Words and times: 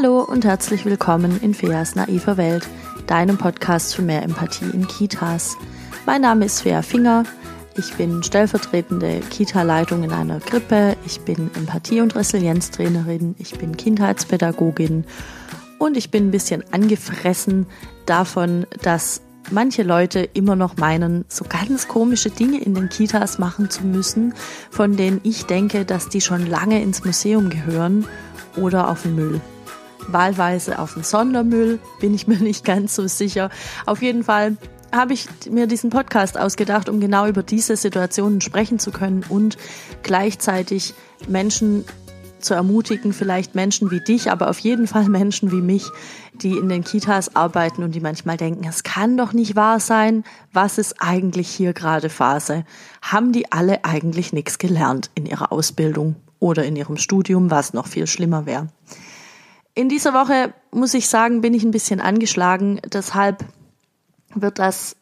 Hallo 0.00 0.22
und 0.22 0.44
herzlich 0.44 0.84
willkommen 0.84 1.40
in 1.42 1.54
Feas 1.54 1.96
naiver 1.96 2.36
Welt, 2.36 2.68
deinem 3.08 3.36
Podcast 3.36 3.96
für 3.96 4.02
mehr 4.02 4.22
Empathie 4.22 4.70
in 4.72 4.86
Kitas. 4.86 5.56
Mein 6.06 6.20
Name 6.20 6.44
ist 6.44 6.60
Fea 6.60 6.82
Finger. 6.82 7.24
Ich 7.76 7.94
bin 7.94 8.22
stellvertretende 8.22 9.18
Kita-Leitung 9.28 10.04
in 10.04 10.12
einer 10.12 10.38
Krippe. 10.38 10.96
Ich 11.04 11.22
bin 11.22 11.50
Empathie- 11.56 12.00
und 12.00 12.14
Resilienztrainerin. 12.14 13.34
Ich 13.38 13.58
bin 13.58 13.76
Kindheitspädagogin. 13.76 15.04
Und 15.80 15.96
ich 15.96 16.12
bin 16.12 16.28
ein 16.28 16.30
bisschen 16.30 16.62
angefressen 16.70 17.66
davon, 18.06 18.68
dass 18.82 19.20
manche 19.50 19.82
Leute 19.82 20.20
immer 20.20 20.54
noch 20.54 20.76
meinen, 20.76 21.24
so 21.26 21.44
ganz 21.44 21.88
komische 21.88 22.30
Dinge 22.30 22.60
in 22.60 22.74
den 22.74 22.88
Kitas 22.88 23.40
machen 23.40 23.68
zu 23.68 23.84
müssen, 23.84 24.32
von 24.70 24.96
denen 24.96 25.20
ich 25.24 25.46
denke, 25.46 25.84
dass 25.84 26.08
die 26.08 26.20
schon 26.20 26.46
lange 26.46 26.80
ins 26.82 27.04
Museum 27.04 27.50
gehören 27.50 28.06
oder 28.54 28.90
auf 28.90 29.02
den 29.02 29.16
Müll. 29.16 29.40
Wahlweise 30.08 30.78
auf 30.78 30.94
den 30.94 31.04
Sondermüll, 31.04 31.78
bin 32.00 32.14
ich 32.14 32.26
mir 32.28 32.38
nicht 32.38 32.64
ganz 32.64 32.94
so 32.94 33.06
sicher. 33.06 33.50
Auf 33.86 34.02
jeden 34.02 34.24
Fall 34.24 34.56
habe 34.92 35.12
ich 35.12 35.26
mir 35.50 35.66
diesen 35.66 35.90
Podcast 35.90 36.38
ausgedacht, 36.38 36.88
um 36.88 37.00
genau 37.00 37.26
über 37.26 37.42
diese 37.42 37.76
Situationen 37.76 38.40
sprechen 38.40 38.78
zu 38.78 38.90
können 38.90 39.24
und 39.28 39.58
gleichzeitig 40.02 40.94
Menschen 41.28 41.84
zu 42.40 42.54
ermutigen, 42.54 43.12
vielleicht 43.12 43.54
Menschen 43.54 43.90
wie 43.90 44.00
dich, 44.00 44.30
aber 44.30 44.48
auf 44.48 44.58
jeden 44.60 44.86
Fall 44.86 45.08
Menschen 45.08 45.50
wie 45.50 45.60
mich, 45.60 45.86
die 46.34 46.56
in 46.56 46.68
den 46.68 46.84
Kitas 46.84 47.34
arbeiten 47.34 47.82
und 47.82 47.94
die 47.94 48.00
manchmal 48.00 48.36
denken, 48.36 48.66
es 48.68 48.82
kann 48.82 49.16
doch 49.16 49.32
nicht 49.32 49.56
wahr 49.56 49.80
sein, 49.80 50.24
was 50.52 50.78
ist 50.78 50.96
eigentlich 51.00 51.48
hier 51.48 51.72
gerade 51.72 52.10
Phase? 52.10 52.64
Haben 53.02 53.32
die 53.32 53.50
alle 53.50 53.84
eigentlich 53.84 54.32
nichts 54.32 54.58
gelernt 54.58 55.10
in 55.14 55.26
ihrer 55.26 55.52
Ausbildung 55.52 56.16
oder 56.38 56.64
in 56.64 56.76
ihrem 56.76 56.96
Studium, 56.96 57.50
was 57.50 57.72
noch 57.72 57.88
viel 57.88 58.06
schlimmer 58.06 58.46
wäre? 58.46 58.68
In 59.78 59.88
dieser 59.88 60.12
Woche, 60.12 60.52
muss 60.72 60.92
ich 60.92 61.06
sagen, 61.06 61.40
bin 61.40 61.54
ich 61.54 61.62
ein 61.62 61.70
bisschen 61.70 62.00
angeschlagen, 62.00 62.80
deshalb 62.84 63.44
wird 64.34 64.58
das 64.58 64.96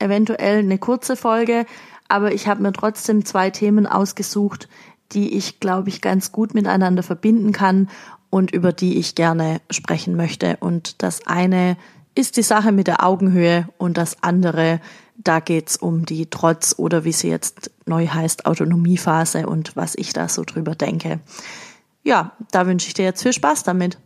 eventuell 0.00 0.58
eine 0.58 0.78
kurze 0.78 1.14
Folge, 1.14 1.64
aber 2.08 2.32
ich 2.32 2.48
habe 2.48 2.60
mir 2.60 2.72
trotzdem 2.72 3.24
zwei 3.24 3.50
Themen 3.50 3.86
ausgesucht, 3.86 4.68
die 5.12 5.36
ich, 5.36 5.60
glaube 5.60 5.90
ich, 5.90 6.00
ganz 6.00 6.32
gut 6.32 6.54
miteinander 6.54 7.04
verbinden 7.04 7.52
kann 7.52 7.88
und 8.30 8.50
über 8.50 8.72
die 8.72 8.98
ich 8.98 9.14
gerne 9.14 9.60
sprechen 9.70 10.16
möchte. 10.16 10.56
Und 10.58 11.04
das 11.04 11.28
eine 11.28 11.76
ist 12.16 12.36
die 12.36 12.42
Sache 12.42 12.72
mit 12.72 12.88
der 12.88 13.04
Augenhöhe 13.04 13.68
und 13.78 13.96
das 13.96 14.24
andere, 14.24 14.80
da 15.18 15.38
geht's 15.38 15.76
um 15.76 16.04
die 16.04 16.26
Trotz 16.26 16.74
oder 16.76 17.04
wie 17.04 17.12
sie 17.12 17.28
jetzt 17.28 17.70
neu 17.86 18.08
heißt, 18.08 18.44
Autonomiephase 18.44 19.46
und 19.46 19.76
was 19.76 19.94
ich 19.94 20.12
da 20.12 20.28
so 20.28 20.42
drüber 20.42 20.74
denke. 20.74 21.20
Ja, 22.02 22.32
da 22.50 22.66
wünsche 22.66 22.88
ich 22.88 22.94
dir 22.94 23.04
jetzt 23.04 23.22
viel 23.22 23.32
Spaß 23.32 23.62
damit. 23.62 23.98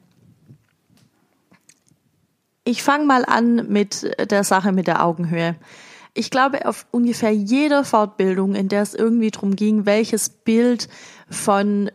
Ich 2.65 2.83
fange 2.83 3.05
mal 3.05 3.25
an 3.25 3.69
mit 3.69 4.17
der 4.31 4.43
Sache 4.43 4.73
mit 4.73 4.87
der 4.87 5.05
Augenhöhe 5.05 5.57
ich 6.15 6.31
glaube, 6.31 6.67
auf 6.67 6.87
ungefähr 6.93 7.33
jeder 7.33 7.85
Fortbildung, 7.85 8.55
in 8.55 8.69
der 8.69 8.83
es 8.83 8.95
irgendwie 8.95 9.33
drum 9.33 9.57
ging, 9.57 9.85
welches 9.85 10.29
Bild 10.29 10.89
von 11.29 11.91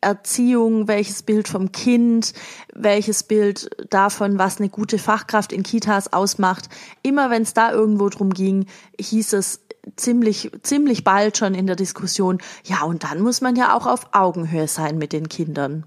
Erziehung, 0.00 0.88
welches 0.88 1.22
Bild 1.22 1.46
vom 1.46 1.72
Kind, 1.72 2.32
welches 2.74 3.22
Bild 3.22 3.68
davon, 3.90 4.38
was 4.38 4.58
eine 4.58 4.70
gute 4.70 4.98
Fachkraft 4.98 5.52
in 5.52 5.62
Kitas 5.62 6.14
ausmacht. 6.14 6.70
Immer 7.02 7.28
wenn 7.28 7.42
es 7.42 7.52
da 7.52 7.70
irgendwo 7.70 8.08
drum 8.08 8.30
ging, 8.30 8.64
hieß 8.98 9.34
es 9.34 9.60
ziemlich, 9.96 10.50
ziemlich 10.62 11.04
bald 11.04 11.36
schon 11.36 11.54
in 11.54 11.66
der 11.66 11.76
Diskussion, 11.76 12.38
ja, 12.64 12.82
und 12.82 13.04
dann 13.04 13.20
muss 13.20 13.40
man 13.40 13.56
ja 13.56 13.76
auch 13.76 13.86
auf 13.86 14.08
Augenhöhe 14.12 14.68
sein 14.68 14.98
mit 14.98 15.12
den 15.12 15.28
Kindern. 15.28 15.84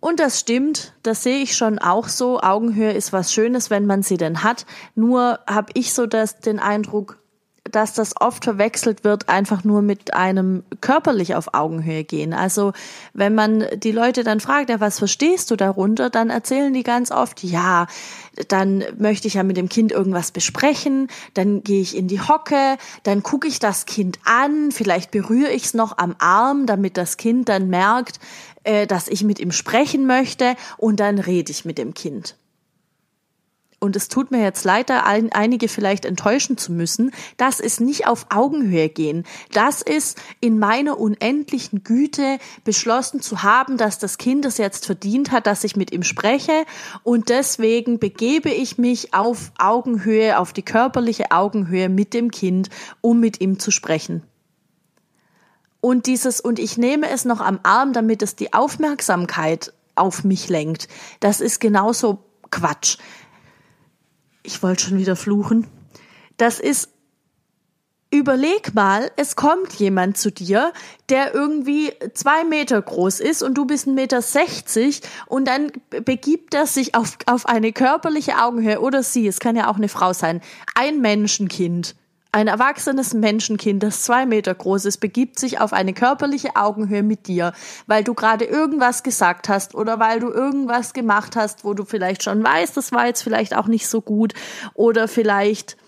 Und 0.00 0.20
das 0.20 0.38
stimmt, 0.38 0.92
das 1.02 1.22
sehe 1.22 1.42
ich 1.42 1.56
schon 1.56 1.78
auch 1.78 2.08
so. 2.08 2.40
Augenhöhe 2.40 2.92
ist 2.92 3.12
was 3.12 3.32
Schönes, 3.32 3.70
wenn 3.70 3.86
man 3.86 4.02
sie 4.02 4.16
denn 4.16 4.42
hat. 4.42 4.66
Nur 4.94 5.40
habe 5.46 5.72
ich 5.74 5.94
so 5.94 6.06
das, 6.06 6.38
den 6.38 6.60
Eindruck, 6.60 7.18
dass 7.70 7.94
das 7.94 8.20
oft 8.20 8.44
verwechselt 8.44 9.04
wird, 9.04 9.28
einfach 9.28 9.64
nur 9.64 9.82
mit 9.82 10.14
einem 10.14 10.62
körperlich 10.80 11.34
auf 11.34 11.54
Augenhöhe 11.54 12.04
gehen. 12.04 12.32
Also 12.32 12.72
wenn 13.12 13.34
man 13.34 13.64
die 13.76 13.92
Leute 13.92 14.24
dann 14.24 14.40
fragt, 14.40 14.70
ja, 14.70 14.80
was 14.80 14.98
verstehst 14.98 15.50
du 15.50 15.56
darunter, 15.56 16.10
dann 16.10 16.30
erzählen 16.30 16.72
die 16.72 16.82
ganz 16.82 17.10
oft, 17.10 17.42
ja, 17.42 17.86
dann 18.48 18.84
möchte 18.98 19.28
ich 19.28 19.34
ja 19.34 19.42
mit 19.42 19.56
dem 19.56 19.68
Kind 19.68 19.92
irgendwas 19.92 20.30
besprechen, 20.30 21.08
dann 21.34 21.62
gehe 21.62 21.80
ich 21.80 21.96
in 21.96 22.08
die 22.08 22.20
Hocke, 22.20 22.76
dann 23.02 23.22
gucke 23.22 23.48
ich 23.48 23.58
das 23.58 23.86
Kind 23.86 24.18
an, 24.24 24.70
vielleicht 24.72 25.10
berühre 25.10 25.52
ich 25.52 25.64
es 25.64 25.74
noch 25.74 25.98
am 25.98 26.14
Arm, 26.18 26.66
damit 26.66 26.96
das 26.96 27.16
Kind 27.16 27.48
dann 27.48 27.68
merkt, 27.68 28.20
äh, 28.64 28.86
dass 28.86 29.08
ich 29.08 29.24
mit 29.24 29.38
ihm 29.38 29.52
sprechen 29.52 30.06
möchte 30.06 30.56
und 30.76 31.00
dann 31.00 31.18
rede 31.18 31.50
ich 31.50 31.64
mit 31.64 31.78
dem 31.78 31.94
Kind. 31.94 32.36
Und 33.78 33.94
es 33.94 34.08
tut 34.08 34.30
mir 34.30 34.42
jetzt 34.42 34.64
leid, 34.64 34.88
da 34.88 35.02
ein, 35.02 35.32
einige 35.32 35.68
vielleicht 35.68 36.06
enttäuschen 36.06 36.56
zu 36.56 36.72
müssen. 36.72 37.12
Das 37.36 37.60
ist 37.60 37.80
nicht 37.80 38.06
auf 38.06 38.26
Augenhöhe 38.30 38.88
gehen. 38.88 39.24
Das 39.52 39.82
ist 39.82 40.18
in 40.40 40.58
meiner 40.58 40.98
unendlichen 40.98 41.84
Güte 41.84 42.38
beschlossen 42.64 43.20
zu 43.20 43.42
haben, 43.42 43.76
dass 43.76 43.98
das 43.98 44.16
Kind 44.16 44.46
es 44.46 44.56
jetzt 44.56 44.86
verdient 44.86 45.30
hat, 45.30 45.46
dass 45.46 45.62
ich 45.62 45.76
mit 45.76 45.92
ihm 45.92 46.04
spreche. 46.04 46.64
Und 47.02 47.28
deswegen 47.28 47.98
begebe 47.98 48.48
ich 48.50 48.78
mich 48.78 49.12
auf 49.12 49.52
Augenhöhe, 49.58 50.38
auf 50.38 50.54
die 50.54 50.64
körperliche 50.64 51.30
Augenhöhe 51.30 51.90
mit 51.90 52.14
dem 52.14 52.30
Kind, 52.30 52.70
um 53.02 53.20
mit 53.20 53.42
ihm 53.42 53.58
zu 53.58 53.70
sprechen. 53.70 54.22
Und 55.82 56.06
dieses, 56.06 56.40
und 56.40 56.58
ich 56.58 56.78
nehme 56.78 57.10
es 57.10 57.26
noch 57.26 57.40
am 57.40 57.60
Arm, 57.62 57.92
damit 57.92 58.22
es 58.22 58.34
die 58.34 58.54
Aufmerksamkeit 58.54 59.72
auf 59.94 60.24
mich 60.24 60.48
lenkt. 60.48 60.88
Das 61.20 61.40
ist 61.40 61.60
genauso 61.60 62.24
Quatsch. 62.50 62.98
Ich 64.46 64.62
wollte 64.62 64.84
schon 64.84 64.98
wieder 64.98 65.16
fluchen. 65.16 65.66
Das 66.36 66.60
ist, 66.60 66.88
überleg 68.12 68.74
mal, 68.74 69.10
es 69.16 69.34
kommt 69.34 69.72
jemand 69.72 70.16
zu 70.18 70.30
dir, 70.30 70.72
der 71.08 71.34
irgendwie 71.34 71.92
zwei 72.14 72.44
Meter 72.44 72.80
groß 72.80 73.18
ist 73.18 73.42
und 73.42 73.54
du 73.54 73.64
bist 73.64 73.88
ein 73.88 73.96
Meter 73.96 74.22
sechzig 74.22 75.00
und 75.26 75.48
dann 75.48 75.72
begibt 76.04 76.54
er 76.54 76.66
sich 76.66 76.94
auf, 76.94 77.18
auf 77.26 77.46
eine 77.46 77.72
körperliche 77.72 78.38
Augenhöhe 78.38 78.80
oder 78.80 79.02
sie, 79.02 79.26
es 79.26 79.40
kann 79.40 79.56
ja 79.56 79.68
auch 79.68 79.76
eine 79.76 79.88
Frau 79.88 80.12
sein, 80.12 80.40
ein 80.76 81.00
Menschenkind 81.00 81.96
ein 82.36 82.48
erwachsenes 82.48 83.14
Menschenkind, 83.14 83.82
das 83.82 84.02
zwei 84.02 84.26
Meter 84.26 84.54
groß 84.54 84.84
ist, 84.84 84.98
begibt 84.98 85.38
sich 85.38 85.58
auf 85.58 85.72
eine 85.72 85.94
körperliche 85.94 86.54
Augenhöhe 86.54 87.02
mit 87.02 87.28
dir, 87.28 87.54
weil 87.86 88.04
du 88.04 88.12
gerade 88.12 88.44
irgendwas 88.44 89.02
gesagt 89.02 89.48
hast 89.48 89.74
oder 89.74 89.98
weil 90.00 90.20
du 90.20 90.28
irgendwas 90.28 90.92
gemacht 90.92 91.34
hast, 91.34 91.64
wo 91.64 91.72
du 91.72 91.86
vielleicht 91.86 92.22
schon 92.22 92.44
weißt, 92.44 92.76
das 92.76 92.92
war 92.92 93.06
jetzt 93.06 93.22
vielleicht 93.22 93.56
auch 93.56 93.68
nicht 93.68 93.88
so 93.88 94.02
gut 94.02 94.34
oder 94.74 95.08
vielleicht 95.08 95.78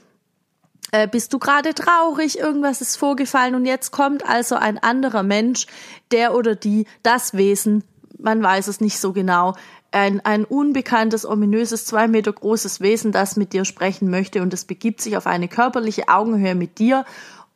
äh, 0.91 1.06
bist 1.06 1.34
du 1.34 1.38
gerade 1.38 1.75
traurig, 1.75 2.38
irgendwas 2.38 2.80
ist 2.80 2.97
vorgefallen 2.97 3.54
und 3.54 3.66
jetzt 3.66 3.91
kommt 3.91 4.26
also 4.26 4.54
ein 4.54 4.78
anderer 4.78 5.22
Mensch, 5.22 5.66
der 6.12 6.34
oder 6.34 6.54
die, 6.54 6.86
das 7.03 7.34
Wesen, 7.34 7.84
man 8.19 8.42
weiß 8.42 8.69
es 8.69 8.80
nicht 8.80 8.98
so 8.98 9.12
genau, 9.12 9.53
ein, 9.91 10.21
ein 10.25 10.44
unbekanntes, 10.44 11.25
ominöses, 11.25 11.87
zwei 11.87 12.09
Meter 12.09 12.32
großes 12.32 12.81
Wesen, 12.81 13.12
das 13.12 13.37
mit 13.37 13.53
dir 13.53 13.65
sprechen 13.65 14.10
möchte 14.10 14.43
und 14.43 14.53
es 14.53 14.65
begibt 14.65 15.00
sich 15.00 15.16
auf 15.16 15.26
eine 15.26 15.49
körperliche 15.49 16.09
Augenhöhe 16.09 16.54
mit 16.54 16.78
dir 16.78 17.04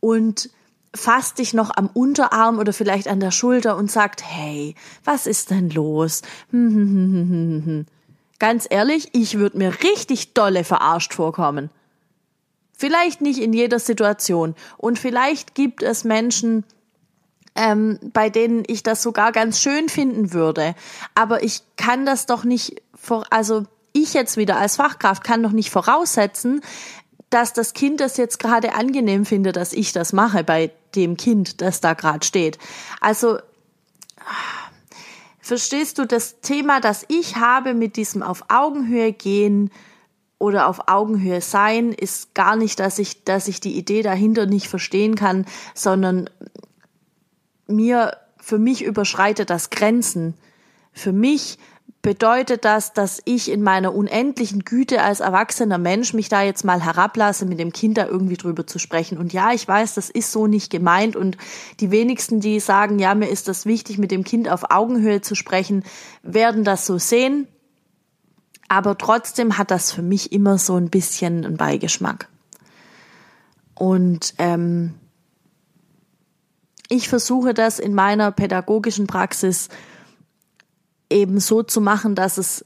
und 0.01 0.51
fasst 0.95 1.39
dich 1.39 1.55
noch 1.55 1.71
am 1.75 1.89
Unterarm 1.93 2.59
oder 2.59 2.73
vielleicht 2.73 3.09
an 3.09 3.21
der 3.21 3.31
Schulter 3.31 3.77
und 3.77 3.91
sagt, 3.91 4.23
hey, 4.25 4.75
was 5.05 5.27
ist 5.27 5.51
denn 5.51 5.71
los? 5.71 6.23
Ganz 8.39 8.67
ehrlich, 8.69 9.11
ich 9.13 9.39
würde 9.39 9.59
mir 9.59 9.73
richtig 9.83 10.35
dolle 10.35 10.65
verarscht 10.65 11.15
vorkommen. 11.15 11.71
Vielleicht 12.73 13.21
nicht 13.21 13.41
in 13.41 13.53
jeder 13.53 13.79
Situation. 13.79 14.57
Und 14.77 14.99
vielleicht 14.99 15.55
gibt 15.55 15.83
es 15.83 16.03
Menschen, 16.03 16.65
ähm, 17.55 17.99
bei 18.03 18.31
denen 18.31 18.65
ich 18.67 18.83
das 18.83 19.03
sogar 19.03 19.33
ganz 19.33 19.61
schön 19.61 19.89
finden 19.89 20.33
würde. 20.33 20.75
Aber 21.15 21.43
ich 21.43 21.63
kann 21.77 22.07
das 22.07 22.27
doch 22.27 22.45
nicht, 22.45 22.83
vor, 22.95 23.25
also 23.31 23.65
ich 23.93 24.15
jetzt 24.15 24.37
wieder 24.37 24.57
als 24.57 24.77
Fachkraft 24.77 25.23
kann 25.23 25.43
doch 25.43 25.53
nicht 25.53 25.71
voraussetzen, 25.71 26.63
dass 27.31 27.53
das 27.53 27.73
Kind 27.73 28.01
das 28.01 28.17
jetzt 28.17 28.39
gerade 28.39 28.75
angenehm 28.75 29.25
findet, 29.25 29.57
dass 29.57 29.73
ich 29.73 29.93
das 29.93 30.13
mache 30.13 30.45
bei 30.45 30.71
dem 30.95 31.17
Kind, 31.17 31.61
das 31.61 31.81
da 31.81 31.95
gerade 31.95 32.25
steht. 32.27 32.59
Also 33.01 33.39
verstehst 35.41 35.99
du 35.99 36.07
das 36.07 36.41
Thema, 36.41 36.81
das 36.81 37.05
ich 37.09 37.37
habe 37.37 37.75
mit 37.75 37.97
diesem 37.97 38.23
auf 38.23 38.45
Augenhöhe 38.49 39.13
gehen 39.13 39.71
oder 40.39 40.69
auf 40.69 40.89
Augenhöhe 40.89 41.41
sein, 41.41 41.93
ist 41.93 42.35
gar 42.35 42.57
nicht, 42.57 42.81
dass 42.81 42.99
ich, 42.99 43.25
dass 43.25 43.49
ich 43.49 43.61
die 43.61 43.79
Idee 43.79 44.03
dahinter 44.03 44.47
nicht 44.47 44.69
verstehen 44.69 45.15
kann, 45.15 45.47
sondern 45.75 46.29
mir, 47.67 48.17
für 48.39 48.59
mich 48.59 48.85
überschreitet 48.85 49.51
das 49.51 49.71
Grenzen. 49.71 50.35
Für 50.93 51.13
mich 51.13 51.59
bedeutet 52.03 52.65
das, 52.65 52.93
dass 52.93 53.23
ich 53.25 53.49
in 53.49 53.63
meiner 53.63 53.95
unendlichen 53.95 54.65
Güte 54.65 55.03
als 55.03 55.21
erwachsener 55.21 55.79
Mensch 55.79 56.13
mich 56.13 56.29
da 56.29 56.43
jetzt 56.43 56.65
mal 56.65 56.83
herablasse, 56.83 57.47
mit 57.47 57.61
dem 57.61 57.73
Kind 57.73 57.97
da 57.97 58.07
irgendwie 58.07 58.37
drüber 58.37 58.67
zu 58.67 58.81
sprechen. 58.81 59.19
Und 59.19 59.33
ja, 59.33 59.53
ich 59.53 59.67
weiß, 59.67 59.95
das 59.95 60.11
ist 60.11 60.33
so 60.33 60.49
nicht 60.49 60.71
gemeint. 60.71 61.15
Und 61.15 61.37
die 61.79 61.93
wenigsten, 61.93 62.41
die 62.41 62.59
sagen, 62.59 62.99
ja, 62.99 63.15
mir 63.15 63.29
ist 63.29 63.47
das 63.47 63.67
wichtig, 63.67 63.99
mit 63.99 64.11
dem 64.11 64.25
Kind 64.25 64.49
auf 64.49 64.71
Augenhöhe 64.71 65.21
zu 65.21 65.37
sprechen, 65.37 65.85
werden 66.25 66.65
das 66.65 66.87
so 66.87 66.99
sehen. 66.99 67.47
Aber 68.67 68.99
trotzdem 68.99 69.57
hat 69.57 69.71
das 69.71 69.93
für 69.93 70.03
mich 70.03 70.33
immer 70.33 70.59
so 70.59 70.75
ein 70.75 70.91
bisschen 70.91 71.45
einen 71.45 71.57
Beigeschmack. 71.57 72.29
Und 73.75 74.35
ähm, 74.39 74.95
ich 76.93 77.09
versuche 77.09 77.55
das 77.55 77.79
in 77.79 77.95
meiner 77.95 78.31
pädagogischen 78.33 79.07
Praxis 79.07 79.69
eben 81.11 81.41
so 81.41 81.63
zu 81.63 81.81
machen, 81.81 82.15
dass 82.15 82.39
es 82.39 82.65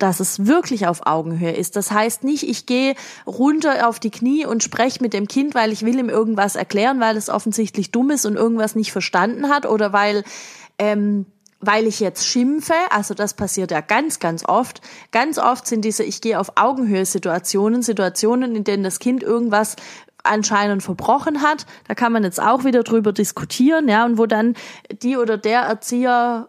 dass 0.00 0.18
es 0.18 0.46
wirklich 0.46 0.88
auf 0.88 1.06
Augenhöhe 1.06 1.52
ist. 1.52 1.76
Das 1.76 1.92
heißt 1.92 2.24
nicht, 2.24 2.42
ich 2.42 2.66
gehe 2.66 2.96
runter 3.28 3.88
auf 3.88 4.00
die 4.00 4.10
Knie 4.10 4.44
und 4.44 4.64
spreche 4.64 5.00
mit 5.00 5.12
dem 5.12 5.28
Kind, 5.28 5.54
weil 5.54 5.70
ich 5.70 5.82
will 5.84 6.00
ihm 6.00 6.08
irgendwas 6.08 6.56
erklären, 6.56 6.98
weil 6.98 7.16
es 7.16 7.30
offensichtlich 7.30 7.92
dumm 7.92 8.10
ist 8.10 8.26
und 8.26 8.34
irgendwas 8.34 8.74
nicht 8.74 8.90
verstanden 8.90 9.48
hat 9.48 9.66
oder 9.66 9.92
weil 9.92 10.24
ähm, 10.78 11.26
weil 11.60 11.86
ich 11.86 12.00
jetzt 12.00 12.26
schimpfe, 12.26 12.74
also 12.88 13.12
das 13.12 13.34
passiert 13.34 13.70
ja 13.70 13.82
ganz, 13.82 14.18
ganz 14.18 14.44
oft. 14.46 14.80
Ganz 15.12 15.38
oft 15.38 15.66
sind 15.66 15.84
diese 15.84 16.02
Ich 16.02 16.22
gehe 16.22 16.40
auf 16.40 16.52
Augenhöhe 16.56 17.04
Situationen, 17.04 17.82
Situationen, 17.82 18.56
in 18.56 18.64
denen 18.64 18.82
das 18.82 18.98
Kind 18.98 19.22
irgendwas 19.22 19.76
anscheinend 20.24 20.82
verbrochen 20.82 21.42
hat. 21.42 21.66
Da 21.88 21.94
kann 21.94 22.12
man 22.12 22.24
jetzt 22.24 22.40
auch 22.40 22.64
wieder 22.64 22.82
drüber 22.82 23.12
diskutieren, 23.12 23.88
ja, 23.88 24.04
und 24.04 24.18
wo 24.18 24.26
dann 24.26 24.54
die 25.02 25.16
oder 25.16 25.36
der 25.36 25.62
Erzieher 25.62 26.48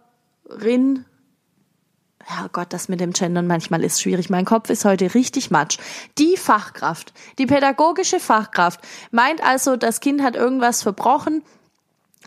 Rin. 0.50 1.06
Ja 2.30 2.48
Gott, 2.52 2.72
das 2.72 2.88
mit 2.88 3.00
dem 3.00 3.14
Gendern 3.14 3.48
manchmal 3.48 3.84
ist 3.84 4.02
schwierig. 4.02 4.30
Mein 4.30 4.46
Kopf 4.46 4.70
ist 4.70 4.86
heute 4.86 5.14
richtig 5.14 5.50
matsch. 5.52 5.78
Die 6.18 6.38
Fachkraft, 6.38 7.14
die 7.38 7.46
pädagogische 7.46 8.20
Fachkraft 8.20 8.80
meint 9.12 9.44
also, 9.44 9.76
das 9.76 10.00
Kind 10.00 10.22
hat 10.22 10.36
irgendwas 10.36 10.84
verbrochen 10.84 11.42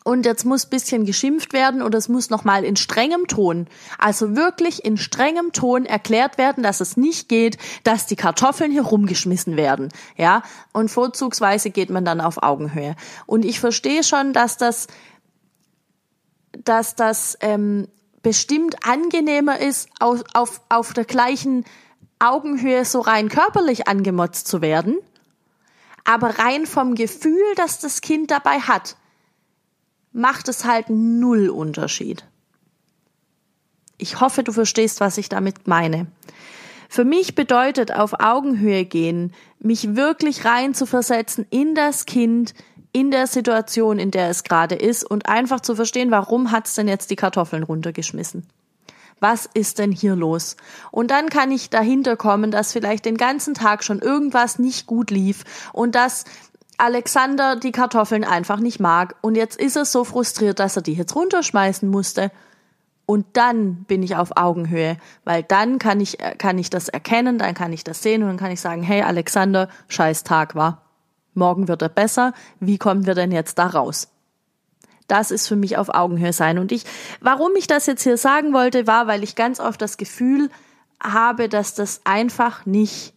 und 0.04 0.26
jetzt 0.26 0.44
muss 0.44 0.66
bisschen 0.66 1.06
geschimpft 1.06 1.52
werden 1.52 1.82
oder 1.82 1.98
es 1.98 2.08
muss 2.08 2.30
nochmal 2.30 2.62
in 2.64 2.76
strengem 2.76 3.26
Ton, 3.26 3.66
also 3.98 4.36
wirklich 4.36 4.84
in 4.84 4.98
strengem 4.98 5.52
Ton 5.52 5.86
erklärt 5.86 6.38
werden, 6.38 6.62
dass 6.62 6.80
es 6.80 6.96
nicht 6.96 7.28
geht, 7.28 7.58
dass 7.82 8.06
die 8.06 8.14
Kartoffeln 8.14 8.70
hier 8.70 8.82
rumgeschmissen 8.82 9.56
werden, 9.56 9.88
ja, 10.16 10.42
und 10.72 10.90
vorzugsweise 10.90 11.70
geht 11.70 11.90
man 11.90 12.04
dann 12.04 12.20
auf 12.20 12.42
Augenhöhe. 12.42 12.94
Und 13.26 13.44
ich 13.44 13.58
verstehe 13.58 14.04
schon, 14.04 14.32
dass 14.34 14.58
das, 14.58 14.86
dass 16.52 16.94
das 16.94 17.38
ähm, 17.40 17.88
bestimmt 18.22 18.86
angenehmer 18.86 19.58
ist, 19.58 19.88
auf, 20.00 20.22
auf, 20.34 20.60
auf 20.68 20.92
der 20.92 21.04
gleichen 21.04 21.64
Augenhöhe 22.18 22.84
so 22.84 23.00
rein 23.00 23.30
körperlich 23.30 23.88
angemotzt 23.88 24.48
zu 24.48 24.60
werden, 24.60 24.98
aber 26.04 26.38
rein 26.38 26.66
vom 26.66 26.94
Gefühl, 26.94 27.42
das 27.56 27.80
das 27.80 28.02
Kind 28.02 28.30
dabei 28.30 28.60
hat, 28.60 28.96
macht 30.14 30.48
es 30.48 30.64
halt 30.64 30.88
null 30.88 31.50
Unterschied. 31.50 32.24
Ich 33.98 34.20
hoffe, 34.20 34.42
du 34.42 34.52
verstehst, 34.52 35.00
was 35.00 35.18
ich 35.18 35.28
damit 35.28 35.66
meine. 35.66 36.06
Für 36.88 37.04
mich 37.04 37.34
bedeutet 37.34 37.92
auf 37.92 38.20
Augenhöhe 38.20 38.84
gehen, 38.84 39.34
mich 39.58 39.96
wirklich 39.96 40.44
rein 40.44 40.72
zu 40.72 40.86
versetzen 40.86 41.46
in 41.50 41.74
das 41.74 42.06
Kind, 42.06 42.54
in 42.92 43.10
der 43.10 43.26
Situation, 43.26 43.98
in 43.98 44.12
der 44.12 44.30
es 44.30 44.44
gerade 44.44 44.76
ist 44.76 45.02
und 45.02 45.28
einfach 45.28 45.60
zu 45.60 45.74
verstehen, 45.74 46.12
warum 46.12 46.52
hat's 46.52 46.74
denn 46.74 46.86
jetzt 46.86 47.10
die 47.10 47.16
Kartoffeln 47.16 47.64
runtergeschmissen? 47.64 48.46
Was 49.18 49.48
ist 49.52 49.78
denn 49.78 49.90
hier 49.90 50.14
los? 50.14 50.56
Und 50.92 51.10
dann 51.10 51.28
kann 51.28 51.50
ich 51.50 51.70
dahinter 51.70 52.16
kommen, 52.16 52.50
dass 52.50 52.72
vielleicht 52.72 53.04
den 53.04 53.16
ganzen 53.16 53.54
Tag 53.54 53.82
schon 53.82 54.00
irgendwas 54.00 54.58
nicht 54.58 54.86
gut 54.86 55.10
lief 55.10 55.44
und 55.72 55.94
dass 55.94 56.24
Alexander 56.78 57.56
die 57.56 57.72
Kartoffeln 57.72 58.24
einfach 58.24 58.58
nicht 58.58 58.80
mag 58.80 59.16
und 59.20 59.36
jetzt 59.36 59.58
ist 59.58 59.76
er 59.76 59.84
so 59.84 60.04
frustriert, 60.04 60.58
dass 60.58 60.76
er 60.76 60.82
die 60.82 60.94
jetzt 60.94 61.14
runterschmeißen 61.14 61.88
musste. 61.88 62.30
Und 63.06 63.26
dann 63.34 63.84
bin 63.84 64.02
ich 64.02 64.16
auf 64.16 64.36
Augenhöhe, 64.36 64.96
weil 65.24 65.42
dann 65.42 65.78
kann 65.78 66.00
ich, 66.00 66.16
kann 66.38 66.58
ich 66.58 66.70
das 66.70 66.88
erkennen, 66.88 67.38
dann 67.38 67.54
kann 67.54 67.72
ich 67.72 67.84
das 67.84 68.02
sehen 68.02 68.22
und 68.22 68.28
dann 68.28 68.36
kann 68.38 68.50
ich 68.50 68.62
sagen, 68.62 68.82
hey 68.82 69.02
Alexander, 69.02 69.68
scheiß 69.88 70.24
Tag 70.24 70.54
war 70.54 70.84
morgen 71.34 71.68
wird 71.68 71.82
er 71.82 71.88
besser, 71.88 72.32
wie 72.60 72.78
kommen 72.78 73.06
wir 73.06 73.14
denn 73.14 73.32
jetzt 73.32 73.58
da 73.58 73.66
raus? 73.66 74.08
Das 75.06 75.30
ist 75.30 75.48
für 75.48 75.56
mich 75.56 75.76
auf 75.76 75.90
Augenhöhe 75.90 76.32
sein. 76.32 76.58
Und 76.58 76.72
ich, 76.72 76.84
warum 77.20 77.54
ich 77.56 77.66
das 77.66 77.86
jetzt 77.86 78.02
hier 78.02 78.16
sagen 78.16 78.54
wollte, 78.54 78.86
war, 78.86 79.06
weil 79.06 79.22
ich 79.22 79.36
ganz 79.36 79.60
oft 79.60 79.82
das 79.82 79.98
Gefühl 79.98 80.50
habe, 81.02 81.48
dass 81.50 81.74
das 81.74 82.00
einfach 82.04 82.64
nicht, 82.64 83.12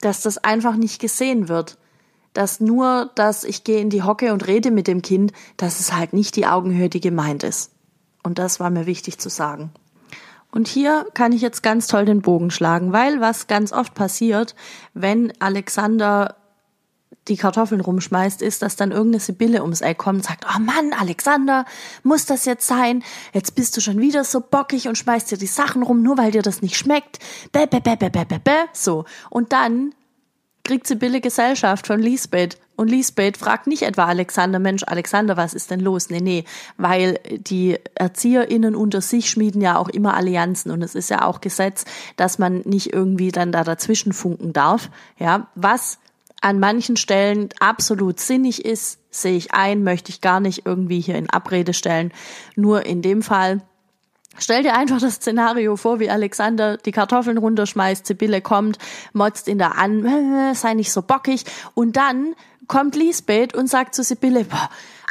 dass 0.00 0.22
das 0.22 0.38
einfach 0.38 0.76
nicht 0.76 1.00
gesehen 1.00 1.48
wird. 1.48 1.78
Dass 2.32 2.60
nur, 2.60 3.10
dass 3.14 3.44
ich 3.44 3.64
gehe 3.64 3.80
in 3.80 3.90
die 3.90 4.02
Hocke 4.02 4.32
und 4.32 4.46
rede 4.46 4.70
mit 4.70 4.86
dem 4.86 5.02
Kind, 5.02 5.32
dass 5.56 5.80
es 5.80 5.92
halt 5.92 6.12
nicht 6.12 6.36
die 6.36 6.46
Augenhöhe, 6.46 6.88
die 6.88 7.00
gemeint 7.00 7.42
ist. 7.42 7.72
Und 8.22 8.38
das 8.38 8.60
war 8.60 8.70
mir 8.70 8.86
wichtig 8.86 9.18
zu 9.18 9.28
sagen. 9.28 9.72
Und 10.52 10.68
hier 10.68 11.06
kann 11.14 11.32
ich 11.32 11.42
jetzt 11.42 11.62
ganz 11.62 11.86
toll 11.86 12.04
den 12.04 12.22
Bogen 12.22 12.50
schlagen, 12.50 12.92
weil 12.92 13.20
was 13.20 13.46
ganz 13.46 13.72
oft 13.72 13.94
passiert, 13.94 14.54
wenn 14.94 15.32
Alexander 15.40 16.36
die 17.30 17.36
Kartoffeln 17.36 17.80
rumschmeißt, 17.80 18.42
ist, 18.42 18.62
dass 18.62 18.76
dann 18.76 18.90
irgendeine 18.90 19.20
Sibylle 19.20 19.62
ums 19.62 19.80
Eck 19.80 19.98
kommt 19.98 20.18
und 20.18 20.24
sagt, 20.24 20.44
oh 20.46 20.58
Mann, 20.58 20.92
Alexander, 20.92 21.64
muss 22.02 22.26
das 22.26 22.44
jetzt 22.44 22.66
sein? 22.66 23.02
Jetzt 23.32 23.54
bist 23.54 23.76
du 23.76 23.80
schon 23.80 24.00
wieder 24.00 24.24
so 24.24 24.40
bockig 24.40 24.88
und 24.88 24.98
schmeißt 24.98 25.30
dir 25.30 25.38
die 25.38 25.46
Sachen 25.46 25.82
rum, 25.82 26.02
nur 26.02 26.18
weil 26.18 26.32
dir 26.32 26.42
das 26.42 26.60
nicht 26.60 26.76
schmeckt. 26.76 27.18
Bäh, 27.52 27.66
bäh, 27.66 27.80
bäh, 27.80 27.96
bäh, 27.96 28.10
bäh, 28.10 28.24
bäh, 28.24 28.38
bäh. 28.38 28.66
So. 28.72 29.04
Und 29.30 29.52
dann 29.52 29.94
kriegt 30.64 30.86
Sibylle 30.86 31.20
Gesellschaft 31.20 31.86
von 31.86 32.00
Lisbeth 32.00 32.58
und 32.80 32.88
Lisbeth 32.88 33.36
fragt 33.36 33.66
nicht 33.66 33.82
etwa 33.82 34.06
Alexander, 34.06 34.58
Mensch, 34.58 34.84
Alexander, 34.86 35.36
was 35.36 35.52
ist 35.52 35.70
denn 35.70 35.80
los? 35.80 36.08
Nee, 36.08 36.22
nee, 36.22 36.44
weil 36.78 37.20
die 37.28 37.78
ErzieherInnen 37.94 38.74
unter 38.74 39.02
sich 39.02 39.28
schmieden 39.28 39.60
ja 39.60 39.76
auch 39.76 39.90
immer 39.90 40.14
Allianzen 40.14 40.70
und 40.70 40.80
es 40.80 40.94
ist 40.94 41.10
ja 41.10 41.26
auch 41.26 41.42
Gesetz, 41.42 41.84
dass 42.16 42.38
man 42.38 42.62
nicht 42.64 42.94
irgendwie 42.94 43.32
dann 43.32 43.52
da 43.52 43.64
dazwischen 43.64 44.14
funken 44.14 44.54
darf. 44.54 44.90
Ja, 45.18 45.48
was 45.54 45.98
an 46.40 46.58
manchen 46.58 46.96
Stellen 46.96 47.50
absolut 47.58 48.20
sinnig 48.20 48.64
ist, 48.64 48.98
sehe 49.10 49.36
ich 49.36 49.52
ein, 49.52 49.82
möchte 49.82 50.10
ich 50.10 50.20
gar 50.20 50.40
nicht 50.40 50.64
irgendwie 50.64 51.00
hier 51.00 51.16
in 51.16 51.30
Abrede 51.30 51.74
stellen. 51.74 52.12
Nur 52.56 52.86
in 52.86 53.02
dem 53.02 53.22
Fall 53.22 53.62
Stell 54.38 54.62
dir 54.62 54.74
einfach 54.74 55.00
das 55.00 55.16
Szenario 55.16 55.76
vor, 55.76 56.00
wie 56.00 56.08
Alexander 56.08 56.78
die 56.78 56.92
Kartoffeln 56.92 57.36
runterschmeißt, 57.36 58.06
Sibylle 58.06 58.40
kommt, 58.40 58.78
motzt 59.12 59.48
ihn 59.48 59.58
da 59.58 59.72
an, 59.72 60.54
sei 60.54 60.74
nicht 60.74 60.92
so 60.92 61.02
bockig 61.02 61.44
und 61.74 61.96
dann 61.96 62.34
kommt 62.66 62.94
Lisbeth 62.94 63.54
und 63.54 63.68
sagt 63.68 63.94
zu 63.94 64.02
Sibylle, 64.02 64.44
boah, 64.44 64.70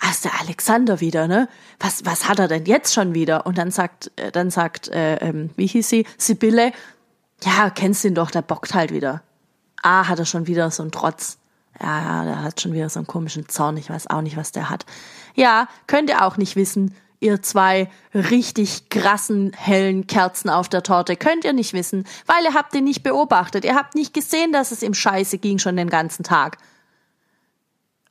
ist 0.09 0.25
der 0.25 0.39
Alexander 0.39 1.01
wieder, 1.01 1.27
ne? 1.27 1.49
Was, 1.79 2.05
was 2.05 2.27
hat 2.27 2.39
er 2.39 2.47
denn 2.47 2.65
jetzt 2.65 2.93
schon 2.93 3.13
wieder? 3.13 3.45
Und 3.45 3.57
dann 3.57 3.69
sagt, 3.69 4.11
äh, 4.15 4.31
dann 4.31 4.49
sagt, 4.49 4.87
äh, 4.87 5.17
ähm, 5.17 5.49
wie 5.57 5.67
hieß 5.67 5.87
sie? 5.87 6.05
Sibylle, 6.17 6.71
ja, 7.43 7.69
kennst 7.69 8.05
ihn 8.05 8.15
doch, 8.15 8.31
der 8.31 8.41
bockt 8.41 8.73
halt 8.73 8.93
wieder. 8.93 9.21
Ah, 9.81 10.07
hat 10.07 10.19
er 10.19 10.25
schon 10.25 10.47
wieder 10.47 10.71
so 10.71 10.83
einen 10.83 10.91
Trotz. 10.91 11.37
Ja, 11.81 12.01
ja, 12.01 12.23
der 12.25 12.43
hat 12.43 12.59
schon 12.59 12.73
wieder 12.73 12.89
so 12.89 12.99
einen 12.99 13.07
komischen 13.07 13.47
Zorn. 13.47 13.77
Ich 13.77 13.89
weiß 13.89 14.07
auch 14.07 14.21
nicht, 14.21 14.37
was 14.37 14.51
der 14.51 14.69
hat. 14.69 14.85
Ja, 15.35 15.67
könnt 15.87 16.09
ihr 16.09 16.25
auch 16.25 16.37
nicht 16.37 16.55
wissen. 16.55 16.95
Ihr 17.21 17.41
zwei 17.41 17.89
richtig 18.13 18.89
krassen, 18.89 19.51
hellen 19.53 20.07
Kerzen 20.07 20.49
auf 20.49 20.69
der 20.69 20.83
Torte 20.83 21.17
könnt 21.17 21.43
ihr 21.43 21.51
nicht 21.51 21.73
wissen, 21.73 22.05
weil 22.25 22.45
ihr 22.45 22.53
habt 22.53 22.73
ihn 22.73 22.85
nicht 22.85 23.03
beobachtet. 23.03 23.65
Ihr 23.65 23.75
habt 23.75 23.93
nicht 23.93 24.13
gesehen, 24.13 24.53
dass 24.53 24.71
es 24.71 24.83
ihm 24.83 24.93
scheiße 24.93 25.37
ging 25.37 25.59
schon 25.59 25.75
den 25.75 25.89
ganzen 25.89 26.23
Tag 26.23 26.57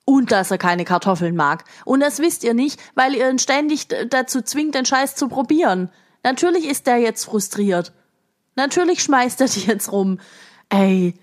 und 0.05 0.33
dass 0.33 0.51
er 0.51 0.59
keine 0.59 0.85
Kartoffeln 0.85 1.37
mag. 1.37 1.65
Und 1.85 2.01
das 2.01 2.19
wisst 2.19 2.45
ihr 2.45 2.55
nicht, 2.55 2.81
weil 2.95 3.15
ihr 3.15 3.29
ihn 3.29 3.39
ständig 3.39 3.89
dazu 3.89 4.41
zwingt, 4.41 4.75
den 4.75 4.87
Scheiß 4.87 5.15
zu 5.15 5.29
probieren. 5.29 5.91
Natürlich 6.23 6.67
ist 6.67 6.87
der 6.87 6.97
jetzt 6.97 7.25
frustriert. 7.25 7.93
Natürlich 8.57 9.03
schmeißt 9.03 9.41
er 9.41 9.49
die 9.49 9.67
jetzt 9.67 9.93
rum. 9.93 10.19
Ey. 10.71 11.15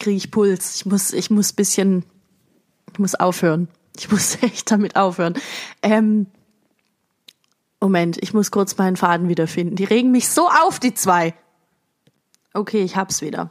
Krieg 0.00 0.16
ich 0.16 0.30
Puls. 0.32 0.74
Ich 0.74 0.86
muss, 0.86 1.12
ich 1.12 1.30
muss 1.30 1.52
bisschen, 1.52 2.04
ich 2.92 2.98
muss 2.98 3.14
aufhören. 3.14 3.68
Ich 3.96 4.10
muss 4.10 4.36
echt 4.42 4.70
damit 4.70 4.96
aufhören. 4.96 5.34
Ähm, 5.82 6.26
Moment, 7.80 8.18
ich 8.20 8.34
muss 8.34 8.50
kurz 8.50 8.76
meinen 8.76 8.96
Faden 8.96 9.28
wiederfinden. 9.28 9.76
Die 9.76 9.84
regen 9.84 10.10
mich 10.10 10.28
so 10.28 10.48
auf, 10.48 10.80
die 10.80 10.92
zwei. 10.92 11.34
Okay, 12.52 12.82
ich 12.82 12.96
hab's 12.96 13.22
wieder. 13.22 13.50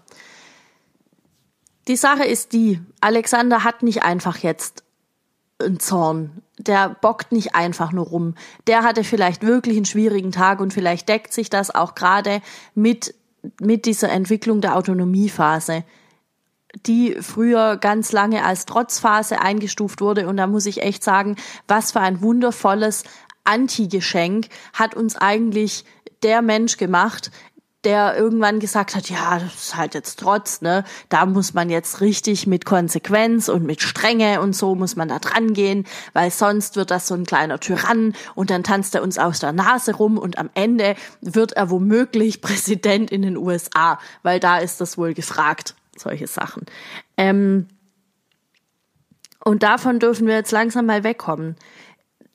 Die 1.88 1.96
Sache 1.96 2.26
ist 2.26 2.54
die, 2.54 2.80
Alexander 3.02 3.64
hat 3.64 3.82
nicht 3.82 4.04
einfach 4.04 4.38
jetzt 4.38 4.84
einen 5.60 5.80
Zorn. 5.80 6.44
Der 6.60 6.90
bockt 6.90 7.32
nicht 7.32 7.56
einfach 7.56 7.92
nur 7.92 8.06
rum. 8.06 8.36
Der 8.68 8.84
hatte 8.84 9.04
vielleicht 9.04 9.42
wirklich 9.42 9.78
einen 9.78 9.86
schwierigen 9.86 10.32
Tag 10.32 10.60
und 10.60 10.74
vielleicht 10.74 11.10
deckt 11.10 11.34
sich 11.34 11.50
das 11.50 11.74
auch 11.74 11.96
gerade 11.96 12.42
mit, 12.76 13.16
mit 13.60 13.86
dieser 13.86 14.10
Entwicklung 14.10 14.62
der 14.62 14.76
Autonomiephase. 14.76 15.84
Die 16.86 17.18
früher 17.22 17.78
ganz 17.78 18.12
lange 18.12 18.46
als 18.46 18.66
Trotzphase 18.66 19.42
eingestuft 19.42 20.02
wurde. 20.02 20.28
Und 20.28 20.38
da 20.38 20.48
muss 20.48 20.66
ich 20.66 20.82
echt 20.82 21.04
sagen, 21.04 21.36
was 21.68 21.92
für 21.92 22.00
ein 22.00 22.22
wundervolles 22.22 23.04
Anti-Geschenk 23.44 24.48
hat 24.74 24.96
uns 24.96 25.16
eigentlich 25.16 25.86
der 26.22 26.42
Mensch 26.42 26.78
gemacht, 26.78 27.32
der 27.86 28.18
irgendwann 28.18 28.60
gesagt 28.60 28.94
hat, 28.94 29.10
ja, 29.10 29.40
das 29.40 29.56
ist 29.56 29.78
halt 29.78 29.94
jetzt 29.94 30.20
Trotz, 30.20 30.62
ne? 30.62 30.84
Da 31.08 31.26
muss 31.26 31.54
man 31.54 31.70
jetzt 31.70 32.02
richtig 32.02 32.46
mit 32.46 32.66
Konsequenz 32.66 33.48
und 33.48 33.64
mit 33.64 33.82
Strenge 33.82 34.42
und 34.42 34.54
so 34.54 34.76
muss 34.76 34.98
man 34.98 35.08
da 35.08 35.20
dran 35.20 35.54
gehen, 35.54 35.86
weil 36.12 36.30
sonst 36.30 36.76
wird 36.76 36.92
das 36.92 37.08
so 37.08 37.16
ein 37.16 37.26
kleiner 37.26 37.60
Tyrann 37.60 38.14
und 38.36 38.50
dann 38.50 38.64
tanzt 38.64 38.96
er 38.96 39.04
uns 39.04 39.18
aus 39.18 39.40
der 39.40 39.54
Nase 39.54 39.96
rum 39.96 40.18
und 40.18 40.38
am 40.38 40.50
Ende 40.56 40.96
wird 41.22 41.54
er 41.54 41.70
womöglich 41.70 42.42
Präsident 42.50 43.12
in 43.12 43.22
den 43.22 43.38
USA, 43.38 43.98
weil 44.24 44.42
da 44.42 44.58
ist 44.58 44.82
das 44.82 44.98
wohl 44.98 45.14
gefragt, 45.14 45.74
solche 46.00 46.28
Sachen. 46.28 46.66
Ähm, 47.18 47.68
und 49.44 49.64
davon 49.64 50.00
dürfen 50.00 50.28
wir 50.28 50.36
jetzt 50.36 50.52
langsam 50.52 50.86
mal 50.86 51.04
wegkommen 51.04 51.56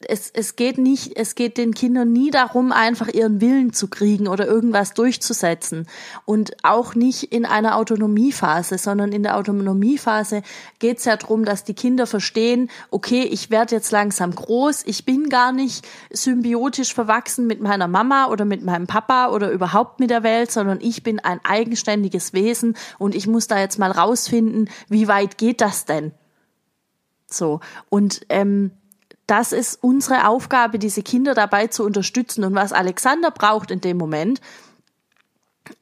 es, 0.01 0.31
es 0.31 0.57
geht 0.57 0.79
nicht, 0.79 1.17
es 1.17 1.35
geht 1.35 1.57
den 1.57 1.75
Kindern 1.75 2.13
nie 2.13 2.31
darum, 2.31 2.73
einfach 2.73 3.09
ihren 3.09 3.41
Willen 3.41 3.73
zu 3.73 3.89
kriegen 3.89 4.29
oder 4.29 4.47
irgendwas 4.47 4.95
durchzusetzen. 4.95 5.87
Und 6.25 6.57
auch 6.63 6.95
nicht 6.95 7.33
in 7.33 7.45
einer 7.45 7.77
Autonomiephase, 7.77 8.79
sondern 8.79 9.13
in 9.13 9.23
der 9.23 9.37
Autonomiephase 9.37 10.43
geht 10.79 10.99
es 10.99 11.05
ja 11.05 11.17
darum, 11.17 11.45
dass 11.45 11.65
die 11.65 11.75
Kinder 11.75 12.07
verstehen, 12.07 12.71
okay, 12.91 13.23
ich 13.23 13.51
werde 13.51 13.75
jetzt 13.75 13.91
langsam 13.91 14.35
groß, 14.35 14.85
ich 14.87 15.05
bin 15.05 15.29
gar 15.29 15.53
nicht 15.53 15.87
symbiotisch 16.11 16.95
verwachsen 16.95 17.47
mit 17.47 17.61
meiner 17.61 17.89
Mama 17.89 18.27
oder 18.27 18.45
mit 18.45 18.63
meinem 18.63 18.87
Papa 18.87 19.29
oder 19.29 19.51
überhaupt 19.51 20.01
mit 20.01 20.11
der 20.11 20.23
Welt, 20.23 20.51
sondern 20.51 20.81
ich 20.81 21.03
bin 21.03 21.21
ein 21.21 21.41
eigenständiges 21.45 22.33
Wesen 22.33 22.77
und 22.99 23.15
ich 23.15 23.27
muss 23.27 23.47
da 23.47 23.59
jetzt 23.59 23.79
mal 23.79 23.91
rausfinden, 23.91 24.69
wie 24.89 25.09
weit 25.09 25.39
geht 25.39 25.61
das 25.61 25.85
denn? 25.85 26.13
So. 27.27 27.61
Und 27.89 28.27
ähm, 28.29 28.73
das 29.27 29.53
ist 29.53 29.83
unsere 29.83 30.29
Aufgabe, 30.29 30.79
diese 30.79 31.03
Kinder 31.03 31.35
dabei 31.35 31.69
zu 31.69 31.85
unterstützen. 31.85 32.45
Und 32.45 32.55
was 32.55 32.73
Alexander 32.73 33.31
braucht 33.31 33.71
in 33.71 33.81
dem 33.81 33.97
Moment, 33.97 34.41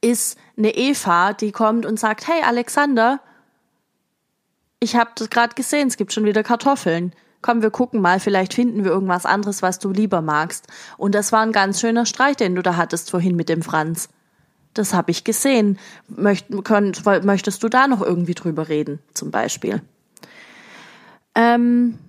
ist 0.01 0.37
eine 0.57 0.75
Eva, 0.75 1.33
die 1.33 1.51
kommt 1.51 1.85
und 1.85 1.99
sagt, 1.99 2.27
hey 2.27 2.41
Alexander, 2.43 3.19
ich 4.79 4.95
habe 4.95 5.11
das 5.15 5.29
gerade 5.29 5.55
gesehen, 5.55 5.87
es 5.87 5.97
gibt 5.97 6.13
schon 6.13 6.25
wieder 6.25 6.43
Kartoffeln. 6.43 7.13
Komm, 7.41 7.61
wir 7.61 7.71
gucken 7.71 7.99
mal, 8.01 8.19
vielleicht 8.19 8.53
finden 8.53 8.85
wir 8.85 8.91
irgendwas 8.91 9.25
anderes, 9.25 9.61
was 9.61 9.79
du 9.79 9.91
lieber 9.91 10.21
magst. 10.21 10.67
Und 10.97 11.13
das 11.13 11.33
war 11.33 11.41
ein 11.41 11.51
ganz 11.51 11.81
schöner 11.81 12.05
Streit, 12.05 12.39
den 12.39 12.55
du 12.55 12.61
da 12.61 12.77
hattest 12.77 13.11
vorhin 13.11 13.35
mit 13.35 13.49
dem 13.49 13.61
Franz. 13.61 14.07
Das 14.73 14.93
habe 14.93 15.11
ich 15.11 15.23
gesehen. 15.23 15.77
Möcht, 16.07 16.47
könnt, 16.63 17.05
möchtest 17.25 17.61
du 17.63 17.69
da 17.69 17.87
noch 17.87 18.01
irgendwie 18.01 18.33
drüber 18.33 18.69
reden, 18.69 18.99
zum 19.13 19.31
Beispiel? 19.31 19.81
Ähm, 21.35 21.99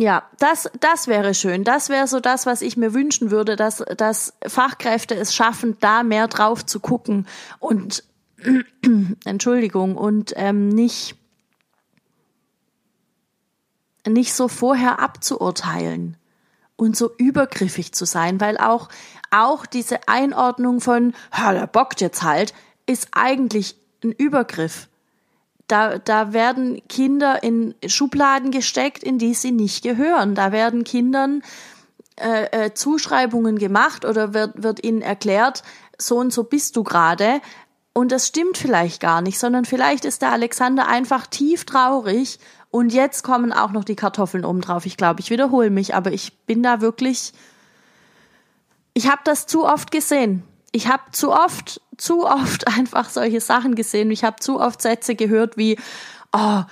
ja, 0.00 0.22
das, 0.38 0.70
das 0.80 1.06
wäre 1.08 1.34
schön. 1.34 1.64
Das 1.64 1.88
wäre 1.88 2.06
so 2.06 2.20
das, 2.20 2.46
was 2.46 2.62
ich 2.62 2.76
mir 2.76 2.94
wünschen 2.94 3.30
würde, 3.30 3.56
dass, 3.56 3.84
dass 3.96 4.34
Fachkräfte 4.46 5.14
es 5.14 5.34
schaffen, 5.34 5.76
da 5.80 6.02
mehr 6.02 6.28
drauf 6.28 6.64
zu 6.64 6.80
gucken 6.80 7.26
und 7.58 8.04
Entschuldigung 9.24 9.96
und 9.96 10.32
ähm, 10.36 10.68
nicht 10.68 11.16
nicht 14.08 14.32
so 14.32 14.48
vorher 14.48 14.98
abzuurteilen 14.98 16.16
und 16.76 16.96
so 16.96 17.10
übergriffig 17.18 17.92
zu 17.92 18.06
sein, 18.06 18.40
weil 18.40 18.56
auch 18.56 18.88
auch 19.30 19.66
diese 19.66 20.08
Einordnung 20.08 20.80
von, 20.80 21.14
ja, 21.36 21.52
der 21.52 21.66
bockt 21.66 22.00
jetzt 22.00 22.22
halt, 22.22 22.54
ist 22.86 23.08
eigentlich 23.12 23.76
ein 24.02 24.12
Übergriff. 24.12 24.88
Da, 25.70 25.98
da 25.98 26.32
werden 26.32 26.80
Kinder 26.88 27.42
in 27.42 27.74
Schubladen 27.86 28.50
gesteckt, 28.50 29.02
in 29.02 29.18
die 29.18 29.34
sie 29.34 29.52
nicht 29.52 29.82
gehören. 29.82 30.34
Da 30.34 30.52
werden 30.52 30.84
Kindern 30.84 31.42
äh, 32.16 32.66
äh, 32.66 32.74
Zuschreibungen 32.74 33.58
gemacht 33.58 34.04
oder 34.04 34.34
wird, 34.34 34.62
wird 34.62 34.84
ihnen 34.84 35.00
erklärt, 35.00 35.62
so 35.96 36.18
und 36.18 36.32
so 36.32 36.44
bist 36.44 36.76
du 36.76 36.82
gerade. 36.82 37.40
Und 37.92 38.12
das 38.12 38.26
stimmt 38.26 38.58
vielleicht 38.58 39.00
gar 39.00 39.22
nicht, 39.22 39.38
sondern 39.38 39.64
vielleicht 39.64 40.04
ist 40.04 40.22
der 40.22 40.32
Alexander 40.32 40.86
einfach 40.86 41.26
tief 41.26 41.64
traurig 41.64 42.38
und 42.70 42.92
jetzt 42.92 43.22
kommen 43.22 43.52
auch 43.52 43.72
noch 43.72 43.84
die 43.84 43.96
Kartoffeln 43.96 44.44
oben 44.44 44.60
drauf. 44.60 44.86
Ich 44.86 44.96
glaube, 44.96 45.20
ich 45.20 45.30
wiederhole 45.30 45.70
mich, 45.70 45.94
aber 45.94 46.12
ich 46.12 46.36
bin 46.46 46.62
da 46.62 46.80
wirklich. 46.80 47.32
Ich 48.92 49.08
habe 49.08 49.22
das 49.24 49.46
zu 49.46 49.64
oft 49.64 49.90
gesehen 49.90 50.42
ich 50.72 50.88
habe 50.88 51.02
zu 51.12 51.32
oft, 51.32 51.80
zu 51.96 52.26
oft 52.26 52.66
einfach 52.78 53.08
solche 53.08 53.40
Sachen 53.40 53.74
gesehen. 53.74 54.10
Ich 54.10 54.24
habe 54.24 54.36
zu 54.40 54.60
oft 54.60 54.80
Sätze 54.82 55.14
gehört 55.14 55.56
wie, 55.56 55.78
oh, 56.32 56.62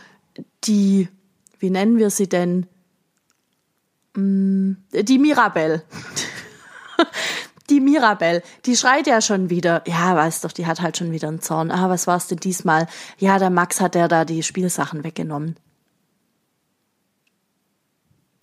die, 0.64 1.09
wie 1.59 1.71
nennen 1.71 1.99
wir 1.99 2.11
sie 2.11 2.28
denn? 2.28 2.67
Mm, 4.14 4.75
die 4.93 5.19
Mirabelle. 5.19 5.83
die 7.71 7.81
Mirabelle, 7.81 8.43
die 8.64 8.76
schreit 8.76 9.07
ja 9.07 9.21
schon 9.21 9.50
wieder. 9.50 9.83
Ja, 9.87 10.14
weißt 10.17 10.45
doch, 10.45 10.52
die 10.52 10.67
hat 10.67 10.81
halt 10.81 10.97
schon 10.97 11.12
wieder 11.12 11.28
einen 11.28 11.40
Zorn. 11.40 11.71
Ah, 11.71 11.88
was 11.88 12.07
war's 12.07 12.28
denn 12.28 12.38
diesmal? 12.38 12.87
Ja, 13.19 13.38
der 13.38 13.50
Max 13.50 13.81
hat 13.81 13.95
der 13.95 14.09
da 14.09 14.25
die 14.25 14.43
Spielsachen 14.43 15.05
weggenommen. 15.05 15.57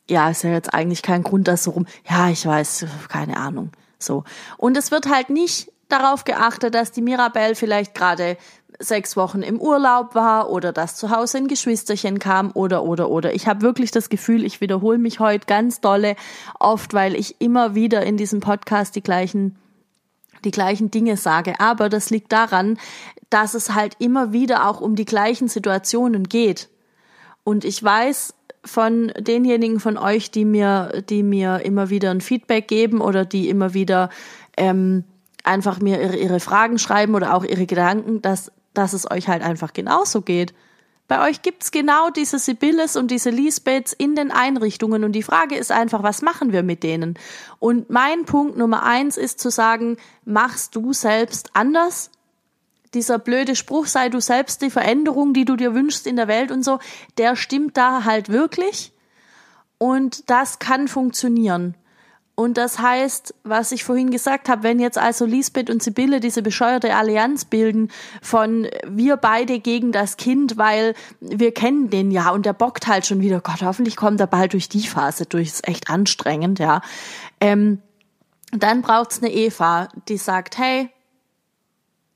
Ja, 0.08 0.30
ist 0.30 0.44
ja 0.44 0.52
jetzt 0.52 0.74
eigentlich 0.74 1.02
kein 1.02 1.24
Grund, 1.24 1.48
dass 1.48 1.64
so 1.64 1.72
rum. 1.72 1.88
Ja, 2.08 2.30
ich 2.30 2.46
weiß, 2.46 2.86
keine 3.10 3.38
Ahnung. 3.38 3.72
So. 4.06 4.24
Und 4.58 4.78
es 4.78 4.92
wird 4.92 5.10
halt 5.10 5.30
nicht 5.30 5.72
darauf 5.90 6.24
geachtet, 6.24 6.76
dass 6.76 6.92
die 6.92 7.02
Mirabelle 7.02 7.56
vielleicht 7.56 7.94
gerade 7.94 8.38
sechs 8.80 9.16
Wochen 9.16 9.42
im 9.42 9.60
Urlaub 9.60 10.16
war 10.16 10.50
oder 10.50 10.74
dass 10.74 10.96
zu 10.96 11.10
Hause 11.10 11.38
ein 11.38 11.48
Geschwisterchen 11.48 12.20
kam 12.20 12.52
oder 12.54 12.84
oder 12.84 13.10
oder. 13.10 13.34
Ich 13.34 13.48
habe 13.48 13.62
wirklich 13.62 13.92
das 13.92 14.10
Gefühl, 14.10 14.44
ich 14.44 14.62
wiederhole 14.62 14.98
mich 14.98 15.20
heute 15.20 15.46
ganz 15.46 15.80
dolle 15.82 16.16
oft, 16.60 16.94
weil 16.94 17.16
ich 17.16 17.40
immer 17.40 17.76
wieder 17.76 18.04
in 18.04 18.18
diesem 18.18 18.40
Podcast 18.42 18.96
die 18.96 19.04
gleichen 19.04 19.58
die 20.44 20.52
gleichen 20.52 20.92
Dinge 20.92 21.18
sage. 21.18 21.60
Aber 21.60 21.90
das 21.90 22.12
liegt 22.12 22.32
daran, 22.32 22.78
dass 23.30 23.56
es 23.56 23.74
halt 23.74 23.96
immer 24.00 24.32
wieder 24.32 24.70
auch 24.70 24.80
um 24.80 24.96
die 24.96 25.06
gleichen 25.06 25.48
Situationen 25.48 26.26
geht. 26.26 26.70
Und 27.44 27.66
ich 27.66 27.82
weiß, 27.84 28.36
von 28.66 29.14
denjenigen 29.18 29.80
von 29.80 29.98
euch, 29.98 30.32
die 30.32 30.46
mir, 30.46 31.04
die 31.10 31.24
mir 31.24 31.62
immer 31.64 31.90
wieder 31.90 32.12
ein 32.12 32.22
Feedback 32.22 32.68
geben 32.68 33.02
oder 33.02 33.26
die 33.26 33.50
immer 33.50 33.74
wieder 33.74 34.10
ähm, 34.58 35.04
einfach 35.44 35.80
mir 35.80 36.02
ihre, 36.02 36.18
ihre 36.18 36.40
Fragen 36.40 36.80
schreiben 36.80 37.16
oder 37.16 37.34
auch 37.34 37.44
ihre 37.44 37.66
Gedanken, 37.66 38.22
dass, 38.22 38.52
dass 38.74 38.94
es 38.94 39.10
euch 39.10 39.28
halt 39.28 39.44
einfach 39.44 39.74
genauso 39.74 40.22
geht. 40.22 40.54
Bei 41.08 41.30
euch 41.30 41.44
gibt's 41.44 41.70
genau 41.70 42.10
diese 42.10 42.40
Sibylles 42.40 42.96
und 42.96 43.12
diese 43.12 43.30
Lisbeths 43.30 43.94
in 43.94 44.16
den 44.16 44.32
Einrichtungen 44.32 45.04
und 45.04 45.12
die 45.12 45.22
Frage 45.22 45.56
ist 45.56 45.72
einfach, 45.72 46.02
was 46.02 46.24
machen 46.24 46.52
wir 46.52 46.64
mit 46.64 46.82
denen? 46.82 47.14
Und 47.60 47.92
mein 47.92 48.26
Punkt 48.26 48.58
Nummer 48.58 48.84
eins 48.84 49.16
ist 49.16 49.40
zu 49.40 49.52
sagen, 49.52 49.98
machst 50.26 50.76
du 50.76 50.94
selbst 50.94 51.52
anders? 51.54 52.10
Dieser 52.94 53.20
blöde 53.20 53.56
Spruch, 53.56 53.88
sei 53.88 54.10
du 54.10 54.20
selbst 54.20 54.62
die 54.62 54.70
Veränderung, 54.70 55.34
die 55.34 55.46
du 55.46 55.56
dir 55.56 55.74
wünschst 55.74 56.08
in 56.08 56.16
der 56.16 56.28
Welt 56.28 56.52
und 56.52 56.64
so, 56.64 56.80
der 57.18 57.36
stimmt 57.36 57.78
da 57.78 58.06
halt 58.06 58.30
wirklich. 58.30 58.94
Und 59.78 60.30
das 60.30 60.60
kann 60.60 60.88
funktionieren. 60.88 61.76
Und 62.36 62.58
das 62.58 62.80
heißt, 62.80 63.34
was 63.44 63.72
ich 63.72 63.86
vorhin 63.86 64.12
gesagt 64.12 64.50
habe, 64.50 64.64
wenn 64.64 64.82
jetzt 64.82 64.98
also 64.98 65.26
Lisbeth 65.26 65.70
und 65.70 65.82
Sibylle 65.82 66.20
diese 66.20 66.42
bescheuerte 66.42 66.94
Allianz 66.94 67.46
bilden 67.46 67.90
von 68.22 68.68
wir 68.86 69.16
beide 69.16 69.60
gegen 69.60 69.94
das 69.94 70.18
Kind, 70.18 70.58
weil 70.58 70.96
wir 71.22 71.54
kennen 71.54 71.90
den 71.90 72.12
ja 72.12 72.32
und 72.32 72.46
der 72.46 72.52
bockt 72.52 72.88
halt 72.88 73.06
schon 73.06 73.22
wieder, 73.22 73.40
Gott, 73.40 73.62
hoffentlich 73.62 73.96
kommt 73.96 74.20
er 74.20 74.28
bald 74.28 74.52
durch 74.52 74.68
die 74.68 74.86
Phase 74.86 75.26
durch, 75.26 75.48
ist 75.48 75.68
echt 75.68 75.90
anstrengend, 75.90 76.60
ja. 76.60 76.82
Ähm, 77.40 77.82
dann 78.52 78.82
braucht's 78.82 79.22
eine 79.24 79.32
Eva, 79.32 79.88
die 80.10 80.18
sagt, 80.18 80.58
hey, 80.58 80.90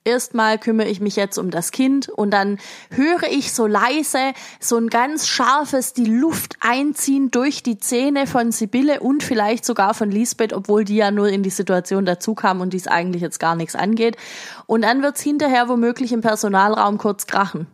erstmal 0.10 0.58
kümmere 0.58 0.88
ich 0.88 1.00
mich 1.00 1.16
jetzt 1.16 1.38
um 1.38 1.51
das 1.51 1.72
Kind 1.72 2.10
und 2.10 2.32
dann 2.32 2.58
höre 2.89 3.24
ich 3.30 3.54
so 3.54 3.68
leise 3.68 4.34
so 4.60 4.78
ein 4.78 4.89
ganz 4.89 5.28
scharfes 5.28 5.94
die 5.94 6.06
Luft 6.06 6.58
einziehen 6.60 7.32
durch 7.32 7.63
die 7.63 7.78
Zähne 7.78 8.28
von 8.28 8.51
Sibylle 8.51 9.00
und 9.00 9.24
vielleicht 9.24 9.66
sogar 9.66 9.94
von 9.94 10.12
Lisbeth, 10.12 10.54
obwohl 10.54 10.84
die 10.84 10.98
ja 10.98 11.12
nur 11.12 11.30
in 11.30 11.44
die 11.44 11.50
Situation 11.50 12.06
dazu 12.06 12.36
kam 12.36 12.62
und 12.62 12.74
dies 12.74 12.88
eigentlich 12.88 13.22
jetzt 13.22 13.39
gar 13.39 13.56
nichts 13.56 13.75
angeht. 13.75 14.18
Und 14.66 14.82
dann 14.82 15.01
wird's 15.01 15.22
hinterher 15.22 15.70
womöglich 15.70 16.12
im 16.12 16.22
Personalraum 16.22 16.98
kurz 16.98 17.28
krachen. 17.28 17.68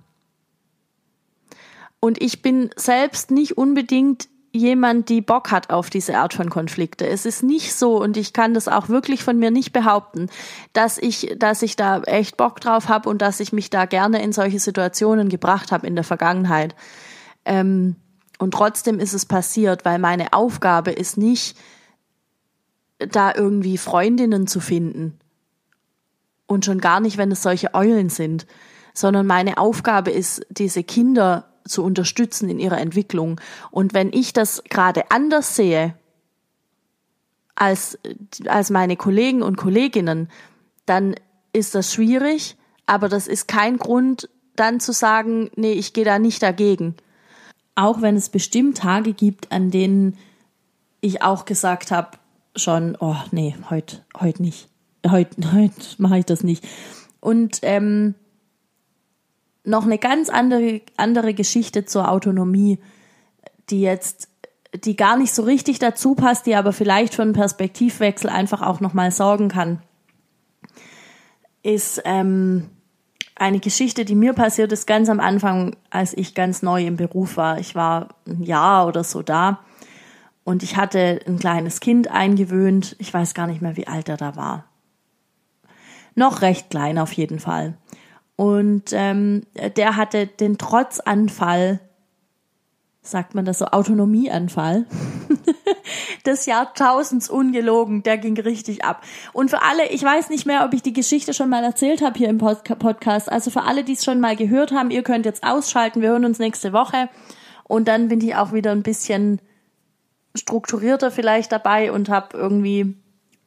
Und 2.00 2.22
ich 2.22 2.42
bin 2.42 2.70
selbst 2.76 3.32
nicht 3.32 3.58
unbedingt 3.58 4.28
jemand, 4.56 5.10
die 5.10 5.22
Bock 5.22 5.52
hat 5.52 5.70
auf 5.70 5.90
diese 5.90 6.18
Art 6.18 6.34
von 6.34 6.50
Konflikte. 6.50 7.08
Es 7.08 7.26
ist 7.26 7.44
nicht 7.44 7.76
so 7.76 8.02
und 8.02 8.18
ich 8.18 8.34
kann 8.34 8.54
das 8.54 8.68
auch 8.68 8.90
wirklich 8.90 9.24
von 9.24 9.38
mir 9.38 9.52
nicht 9.52 9.74
behaupten, 9.74 10.30
dass 10.74 10.98
ich, 10.98 11.36
dass 11.38 11.62
ich 11.62 11.76
da 11.76 12.02
echt 12.02 12.38
Bock 12.38 12.60
drauf 12.62 12.90
habe 12.90 13.10
und 13.10 13.22
dass 13.22 13.40
ich 13.40 13.54
mich 13.54 13.70
da 13.70 13.86
gerne 13.86 14.22
in 14.24 14.32
solche 14.32 14.60
Situationen 14.60 15.30
gebracht 15.30 15.72
habe 15.72 15.86
in 15.86 15.96
der 15.96 16.04
Vergangenheit. 16.04 16.76
Ähm, 17.44 17.98
und 18.40 18.54
trotzdem 18.54 19.00
ist 19.00 19.14
es 19.14 19.26
passiert, 19.26 19.86
weil 19.86 20.00
meine 20.00 20.34
Aufgabe 20.34 20.92
ist 20.92 21.18
nicht, 21.18 21.58
da 22.98 23.34
irgendwie 23.34 23.78
Freundinnen 23.78 24.48
zu 24.48 24.60
finden. 24.60 25.20
Und 26.48 26.66
schon 26.66 26.80
gar 26.80 27.00
nicht, 27.00 27.18
wenn 27.18 27.32
es 27.32 27.42
solche 27.42 27.74
Eulen 27.74 28.10
sind, 28.10 28.46
sondern 28.94 29.26
meine 29.26 29.58
Aufgabe 29.58 30.12
ist, 30.12 30.46
diese 30.50 30.84
Kinder 30.84 31.55
zu 31.66 31.84
unterstützen 31.84 32.50
in 32.50 32.60
ihrer 32.60 32.80
Entwicklung. 32.80 33.42
Und 33.72 33.94
wenn 33.94 34.14
ich 34.14 34.34
das 34.34 34.64
gerade 34.70 35.12
anders 35.12 35.56
sehe 35.56 35.96
als, 37.56 37.98
als 38.46 38.70
meine 38.70 38.96
Kollegen 38.96 39.42
und 39.42 39.58
Kolleginnen, 39.58 40.30
dann 40.86 41.16
ist 41.54 41.76
das 41.76 41.94
schwierig, 41.94 42.58
aber 42.86 43.10
das 43.10 43.28
ist 43.28 43.48
kein 43.48 43.78
Grund, 43.78 44.30
dann 44.56 44.80
zu 44.80 44.94
sagen, 44.94 45.50
nee, 45.56 45.74
ich 45.74 45.94
gehe 45.94 46.06
da 46.06 46.20
nicht 46.20 46.44
dagegen. 46.44 46.96
Auch 47.76 48.02
wenn 48.02 48.16
es 48.16 48.30
bestimmt 48.30 48.78
Tage 48.78 49.14
gibt, 49.14 49.52
an 49.52 49.72
denen 49.72 50.18
ich 51.02 51.22
auch 51.22 51.46
gesagt 51.46 51.92
habe, 51.92 52.18
schon, 52.56 52.98
oh 53.00 53.18
nee, 53.32 53.56
heute 53.70 54.06
heut 54.20 54.40
nicht. 54.40 54.70
Heute 55.08 55.54
heut 55.54 55.72
mache 55.98 56.20
ich 56.20 56.26
das 56.26 56.44
nicht. 56.44 56.66
Und 57.20 57.60
ähm, 57.64 58.16
noch 59.66 59.86
eine 59.86 59.98
ganz 59.98 60.30
andere, 60.30 60.82
andere 60.98 61.34
Geschichte 61.34 61.86
zur 61.86 62.10
Autonomie, 62.12 62.80
die 63.70 63.82
jetzt, 63.82 64.30
die 64.74 64.96
gar 64.96 65.18
nicht 65.18 65.34
so 65.34 65.44
richtig 65.44 65.80
dazu 65.80 66.16
passt, 66.16 66.46
die 66.46 66.56
aber 66.56 66.74
vielleicht 66.74 67.16
für 67.16 67.22
einen 67.22 67.34
Perspektivwechsel 67.34 68.30
einfach 68.30 68.62
auch 68.62 68.80
nochmal 68.80 69.12
sorgen 69.12 69.50
kann, 69.50 69.82
ist 71.64 72.02
ähm, 72.06 72.70
eine 73.36 73.60
Geschichte, 73.60 74.06
die 74.06 74.16
mir 74.16 74.34
passiert 74.34 74.72
ist 74.72 74.88
ganz 74.88 75.10
am 75.10 75.20
Anfang, 75.20 75.76
als 75.90 76.16
ich 76.16 76.36
ganz 76.36 76.62
neu 76.62 76.86
im 76.86 76.96
Beruf 76.96 77.38
war. 77.38 77.60
Ich 77.60 77.76
war 77.76 78.10
ein 78.28 78.44
Jahr 78.44 78.88
oder 78.88 79.04
so 79.04 79.22
da 79.22 79.60
und 80.44 80.64
ich 80.64 80.78
hatte 80.78 81.20
ein 81.28 81.40
kleines 81.40 81.80
Kind 81.80 82.10
eingewöhnt. 82.10 82.96
Ich 83.00 83.14
weiß 83.14 83.34
gar 83.34 83.48
nicht 83.48 83.62
mehr, 83.62 83.76
wie 83.76 83.88
alt 83.88 84.08
er 84.08 84.18
da 84.18 84.36
war. 84.36 84.66
Noch 86.14 86.42
recht 86.42 86.70
klein 86.70 86.98
auf 86.98 87.12
jeden 87.12 87.40
Fall. 87.40 87.78
Und 88.36 88.92
ähm, 88.92 89.44
der 89.78 89.96
hatte 89.96 90.28
den 90.28 90.58
Trotzanfall, 90.58 91.80
sagt 93.02 93.34
man 93.34 93.46
das 93.46 93.60
so, 93.60 93.66
Autonomieanfall, 93.66 94.86
des 96.26 96.46
Jahrtausends 96.46 97.30
ungelogen. 97.30 98.04
Der 98.04 98.18
ging 98.18 98.38
richtig 98.38 98.84
ab. 98.84 99.04
Und 99.32 99.50
für 99.50 99.62
alle, 99.62 99.90
ich 99.90 100.04
weiß 100.04 100.30
nicht 100.30 100.46
mehr, 100.46 100.66
ob 100.66 100.74
ich 100.74 100.82
die 100.82 100.94
Geschichte 100.94 101.34
schon 101.34 101.50
mal 101.50 101.64
erzählt 101.64 102.02
habe 102.02 102.18
hier 102.18 102.30
im 102.30 102.38
Podcast. 102.38 103.32
Also 103.32 103.52
für 103.52 103.64
alle, 103.64 103.84
die 103.84 103.94
es 103.94 104.04
schon 104.04 104.20
mal 104.20 104.36
gehört 104.36 104.72
haben, 104.72 104.92
ihr 104.92 105.04
könnt 105.04 105.26
jetzt 105.26 105.44
ausschalten. 105.44 106.02
Wir 106.02 106.10
hören 106.10 106.26
uns 106.26 106.40
nächste 106.40 106.74
Woche. 106.74 107.10
Und 107.64 107.88
dann 107.88 108.10
bin 108.10 108.22
ich 108.22 108.36
auch 108.36 108.52
wieder 108.52 108.72
ein 108.72 108.84
bisschen 108.84 109.40
strukturierter 110.36 111.12
vielleicht 111.12 111.52
dabei 111.52 111.92
und 111.92 112.10
habe 112.10 112.38
irgendwie 112.38 112.96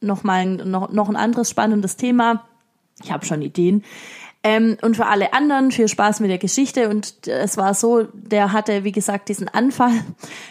noch 0.01 0.23
mal 0.23 0.45
noch, 0.45 0.91
noch 0.91 1.09
ein 1.09 1.15
anderes 1.15 1.49
spannendes 1.49 1.97
Thema. 1.97 2.45
Ich 3.03 3.11
habe 3.11 3.25
schon 3.25 3.41
Ideen. 3.41 3.83
Ähm, 4.41 4.77
und 4.81 4.95
für 4.95 5.07
alle 5.07 5.33
anderen 5.33 5.71
viel 5.71 5.87
Spaß 5.87 6.21
mit 6.21 6.29
der 6.29 6.37
Geschichte. 6.37 6.89
Und 6.89 7.27
es 7.27 7.57
war 7.57 7.73
so, 7.73 8.03
der 8.13 8.53
hatte, 8.53 8.83
wie 8.83 8.91
gesagt, 8.91 9.29
diesen 9.29 9.49
Anfall. 9.49 9.91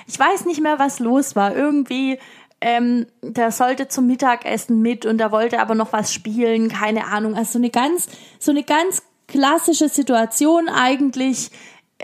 Ich 0.07 0.19
weiß 0.19 0.45
nicht 0.45 0.61
mehr, 0.61 0.79
was 0.79 0.99
los 0.99 1.37
war. 1.37 1.57
Irgendwie, 1.57 2.19
ähm, 2.61 3.07
der 3.23 3.51
sollte 3.51 3.89
zum 3.89 4.07
Mittagessen 4.07 4.83
mit 4.83 5.07
und 5.07 5.21
er 5.21 5.33
wollte 5.33 5.61
aber 5.61 5.75
noch 5.75 5.93
was 5.93 6.13
spielen, 6.13 6.69
keine 6.69 7.07
Ahnung. 7.07 7.35
Also 7.35 7.53
so 7.53 7.59
eine 7.59 7.71
ganz, 7.71 8.09
so 8.39 8.51
eine 8.51 8.63
ganz 8.63 9.03
klassische 9.27 9.89
Situation 9.89 10.69
eigentlich, 10.69 11.51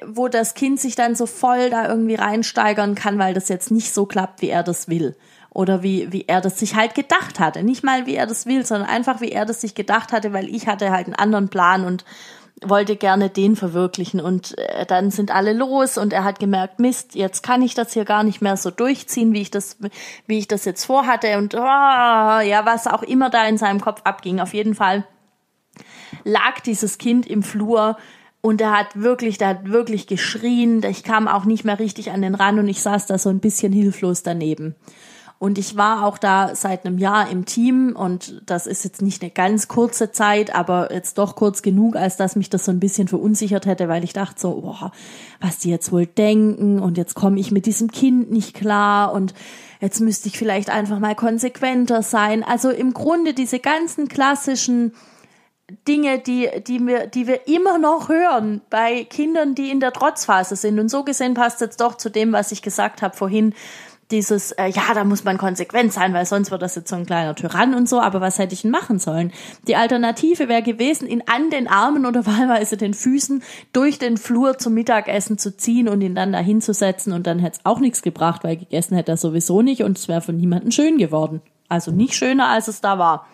wo 0.07 0.29
das 0.29 0.55
Kind 0.55 0.81
sich 0.81 0.97
dann 0.97 1.15
so 1.15 1.27
voll 1.27 1.71
da 1.71 1.89
irgendwie 1.89 2.15
reinsteigern 2.15 2.95
kann, 2.95 3.19
weil 3.19 3.35
das 3.35 3.49
jetzt 3.49 3.71
nicht 3.71 3.93
so 3.93 4.07
klappt, 4.07 4.43
wie 4.43 4.49
er 4.49 4.63
das 4.63 4.89
will 4.89 5.17
oder 5.55 5.83
wie, 5.83 6.13
wie 6.13 6.25
er 6.27 6.41
das 6.41 6.59
sich 6.59 6.75
halt 6.75 6.95
gedacht 6.95 7.41
hatte. 7.41 7.63
Nicht 7.63 7.85
mal, 7.85 8.07
wie 8.07 8.17
er 8.17 8.27
das 8.27 8.45
will, 8.45 8.67
sondern 8.67 8.89
einfach, 8.89 9.21
wie 9.21 9.31
er 9.31 9.47
das 9.47 9.63
sich 9.63 9.75
gedacht 9.75 10.13
hatte, 10.13 10.33
weil 10.33 10.49
ich 10.49 10.67
hatte 10.67 10.91
halt 10.91 11.07
einen 11.07 11.15
anderen 11.15 11.49
Plan 11.49 11.87
und 11.87 12.05
wollte 12.63 12.97
gerne 12.97 13.31
den 13.31 13.57
verwirklichen 13.57 14.21
und 14.21 14.57
äh, 14.59 14.87
dann 14.87 15.11
sind 15.11 15.31
alle 15.35 15.53
los 15.53 15.99
und 15.99 16.13
er 16.13 16.25
hat 16.25 16.39
gemerkt, 16.39 16.81
Mist, 16.81 17.15
jetzt 17.15 17.43
kann 17.43 17.63
ich 17.63 17.75
das 17.75 17.93
hier 17.93 18.05
gar 18.05 18.23
nicht 18.25 18.43
mehr 18.43 18.57
so 18.57 18.71
durchziehen, 18.71 19.33
wie 19.33 19.43
ich 19.43 19.51
das, 19.51 19.77
wie 20.27 20.39
ich 20.39 20.49
das 20.49 20.65
jetzt 20.65 20.85
vorhatte 20.85 21.39
und 21.39 21.55
oh, 21.55 21.59
ja, 21.59 22.63
was 22.65 22.87
auch 22.87 23.03
immer 23.03 23.31
da 23.31 23.47
in 23.47 23.59
seinem 23.59 23.81
Kopf 23.81 24.03
abging. 24.05 24.41
Auf 24.41 24.55
jeden 24.55 24.75
Fall 24.75 25.05
lag 26.25 26.61
dieses 26.65 26.99
Kind 26.99 27.27
im 27.27 27.43
Flur 27.43 27.97
und 28.41 28.61
er 28.61 28.77
hat 28.77 29.01
wirklich, 29.01 29.39
der 29.39 29.49
hat 29.49 29.71
wirklich 29.71 30.07
geschrien. 30.07 30.83
Ich 30.85 31.03
kam 31.03 31.29
auch 31.29 31.45
nicht 31.45 31.65
mehr 31.65 31.79
richtig 31.79 32.13
an 32.13 32.23
den 32.23 32.35
Rand 32.35 32.59
und 32.59 32.69
ich 32.69 32.83
saß 32.83 33.07
da 33.07 33.19
so 33.19 33.31
ein 33.31 33.41
bisschen 33.41 33.73
hilflos 33.73 34.23
daneben. 34.23 34.75
Und 35.45 35.59
ich 35.59 35.77
war 35.77 36.07
auch 36.07 36.17
da 36.17 36.55
seit 36.55 36.87
einem 36.87 36.97
Jahr 36.97 37.29
im 37.29 37.45
Team 37.45 37.95
und 37.95 38.41
das 38.47 38.67
ist 38.67 38.83
jetzt 38.83 39.03
nicht 39.03 39.21
eine 39.21 39.31
ganz 39.31 39.69
kurze 39.69 40.11
Zeit, 40.11 40.55
aber 40.55 40.91
jetzt 40.91 41.19
doch 41.19 41.37
kurz 41.37 41.61
genug, 41.61 41.97
als 41.97 42.17
dass 42.17 42.35
mich 42.35 42.49
das 42.49 42.65
so 42.65 42.71
ein 42.71 42.81
bisschen 42.81 43.09
verunsichert 43.09 43.67
hätte, 43.67 43.87
weil 43.87 44.05
ich 44.05 44.15
dachte 44.15 44.41
so, 44.41 44.63
boah, 44.63 44.91
was 45.43 45.59
die 45.59 45.69
jetzt 45.69 45.93
wohl 45.93 46.07
denken 46.07 46.79
und 46.79 46.97
jetzt 46.97 47.15
komme 47.15 47.39
ich 47.39 47.51
mit 47.51 47.67
diesem 47.67 47.91
Kind 47.91 48.31
nicht 48.31 48.55
klar 48.55 49.13
und 49.13 49.35
jetzt 49.83 50.01
müsste 50.01 50.29
ich 50.29 50.39
vielleicht 50.39 50.71
einfach 50.71 50.99
mal 50.99 51.15
konsequenter 51.15 52.01
sein. 52.01 52.43
Also 52.43 52.71
im 52.71 52.95
Grunde 52.95 53.35
diese 53.35 53.59
ganzen 53.59 54.09
klassischen 54.09 54.95
Dinge, 55.87 56.21
die, 56.21 56.49
die 56.67 56.87
wir, 56.87 57.07
die 57.07 57.27
wir 57.27 57.47
immer 57.49 57.77
noch 57.77 58.09
hören 58.09 58.63
bei 58.71 59.05
Kindern, 59.05 59.55
die 59.55 59.71
in 59.71 59.81
der 59.81 59.93
Trotzphase 59.93 60.57
sind. 60.57 60.79
Und 60.79 60.91
so 60.91 61.05
gesehen 61.05 61.35
passt 61.35 61.61
jetzt 61.61 61.83
doch 61.83 61.97
zu 61.97 62.11
dem, 62.11 62.33
was 62.33 62.51
ich 62.51 62.63
gesagt 62.63 63.03
habe 63.03 63.15
vorhin, 63.15 63.53
dieses, 64.15 64.53
äh, 64.53 64.69
ja, 64.69 64.95
da 64.95 65.03
muss 65.03 65.25
man 65.25 65.39
konsequent 65.39 65.93
sein, 65.93 66.15
weil 66.15 66.25
sonst 66.25 66.53
wird 66.53 66.63
das 66.63 66.77
jetzt 66.77 66.89
so 66.89 66.95
ein 66.95 67.05
kleiner 67.05 67.35
Tyrann 67.35 67.75
und 67.75 67.89
so, 67.89 68.01
aber 68.01 68.21
was 68.21 68.39
hätte 68.39 68.55
ich 68.55 68.63
denn 68.63 68.71
machen 68.71 69.01
sollen? 69.01 69.33
Die 69.67 69.75
Alternative 69.75 70.49
wäre 70.49 70.63
gewesen, 70.63 71.09
ihn 71.09 71.25
an 71.27 71.51
den 71.51 71.67
Armen 71.67 72.07
oder 72.07 72.25
wahlweise 72.27 72.77
den 72.77 72.95
Füßen 72.95 73.43
durch 73.73 73.99
den 73.99 74.17
Flur 74.17 74.57
zum 74.57 74.75
Mittagessen 74.75 75.37
zu 75.37 75.57
ziehen 75.57 75.89
und 75.89 76.01
ihn 76.01 76.15
dann 76.15 76.33
da 76.33 76.39
hinzusetzen 76.39 77.13
und 77.13 77.27
dann 77.27 77.41
hätte 77.41 77.59
es 77.59 77.67
auch 77.67 77.81
nichts 77.81 78.03
gebracht, 78.03 78.45
weil 78.45 78.57
gegessen 78.57 78.97
hätte 78.97 79.13
er 79.13 79.17
sowieso 79.17 79.63
nicht 79.63 79.83
und 79.83 79.99
es 79.99 80.07
wäre 80.07 80.21
von 80.21 80.37
niemandem 80.37 80.71
schön 80.71 80.97
geworden. 80.97 81.43
Also 81.69 81.91
nicht 81.91 82.15
schöner, 82.15 82.49
als 82.49 82.69
es 82.69 82.81
da 82.81 82.99
war. 82.99 83.27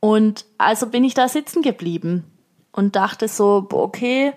Und 0.00 0.44
also 0.58 0.88
bin 0.88 1.04
ich 1.04 1.14
da 1.14 1.28
sitzen 1.28 1.62
geblieben 1.62 2.24
und 2.72 2.96
dachte 2.96 3.28
so, 3.28 3.68
okay, 3.70 4.32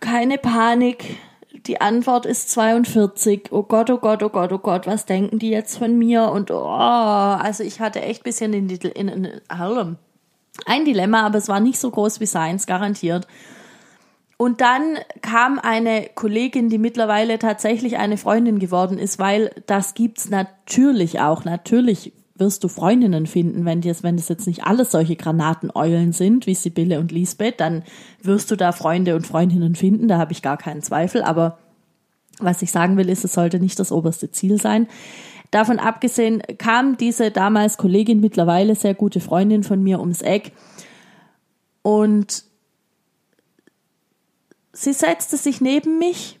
keine 0.00 0.38
Panik, 0.38 1.18
die 1.66 1.80
Antwort 1.80 2.26
ist 2.26 2.50
42. 2.50 3.48
Oh 3.50 3.62
Gott, 3.62 3.90
oh 3.90 3.98
Gott, 3.98 4.22
oh 4.22 4.28
Gott, 4.28 4.52
oh 4.52 4.58
Gott, 4.58 4.86
was 4.86 5.06
denken 5.06 5.38
die 5.38 5.50
jetzt 5.50 5.78
von 5.78 5.96
mir? 5.96 6.30
Und 6.30 6.50
oh, 6.50 6.56
also 6.56 7.62
ich 7.62 7.80
hatte 7.80 8.00
echt 8.00 8.24
bisschen 8.24 8.52
in, 8.52 8.68
in, 8.68 9.08
in, 9.08 9.08
in 9.08 9.96
ein 10.66 10.84
Dilemma, 10.84 11.24
aber 11.24 11.38
es 11.38 11.48
war 11.48 11.60
nicht 11.60 11.78
so 11.78 11.90
groß 11.90 12.20
wie 12.20 12.26
seins, 12.26 12.66
garantiert. 12.66 13.26
Und 14.36 14.60
dann 14.60 14.98
kam 15.20 15.60
eine 15.60 16.10
Kollegin, 16.14 16.68
die 16.68 16.78
mittlerweile 16.78 17.38
tatsächlich 17.38 17.98
eine 17.98 18.16
Freundin 18.16 18.58
geworden 18.58 18.98
ist, 18.98 19.18
weil 19.18 19.52
das 19.66 19.94
gibt's 19.94 20.30
natürlich 20.30 21.20
auch. 21.20 21.44
Natürlich 21.44 22.12
wirst 22.34 22.64
du 22.64 22.68
Freundinnen 22.68 23.26
finden, 23.26 23.64
wenn 23.64 23.80
das, 23.82 24.02
wenn 24.02 24.16
jetzt 24.16 24.46
nicht 24.46 24.64
alles 24.64 24.90
solche 24.90 25.16
Granateneulen 25.16 26.12
sind, 26.12 26.46
wie 26.46 26.54
Sibylle 26.54 26.98
und 26.98 27.12
Lisbeth, 27.12 27.60
dann 27.60 27.82
wirst 28.22 28.50
du 28.50 28.56
da 28.56 28.72
Freunde 28.72 29.14
und 29.14 29.26
Freundinnen 29.26 29.74
finden, 29.74 30.08
da 30.08 30.18
habe 30.18 30.32
ich 30.32 30.42
gar 30.42 30.56
keinen 30.56 30.82
Zweifel, 30.82 31.22
aber 31.22 31.58
was 32.38 32.62
ich 32.62 32.72
sagen 32.72 32.96
will, 32.96 33.08
ist, 33.08 33.24
es 33.24 33.34
sollte 33.34 33.60
nicht 33.60 33.78
das 33.78 33.92
oberste 33.92 34.30
Ziel 34.30 34.60
sein. 34.60 34.88
Davon 35.50 35.78
abgesehen 35.78 36.42
kam 36.56 36.96
diese 36.96 37.30
damals 37.30 37.76
Kollegin, 37.76 38.20
mittlerweile 38.20 38.74
sehr 38.74 38.94
gute 38.94 39.20
Freundin 39.20 39.62
von 39.62 39.82
mir 39.82 40.00
ums 40.00 40.22
Eck 40.22 40.52
und 41.82 42.44
sie 44.72 44.94
setzte 44.94 45.36
sich 45.36 45.60
neben 45.60 45.98
mich 45.98 46.40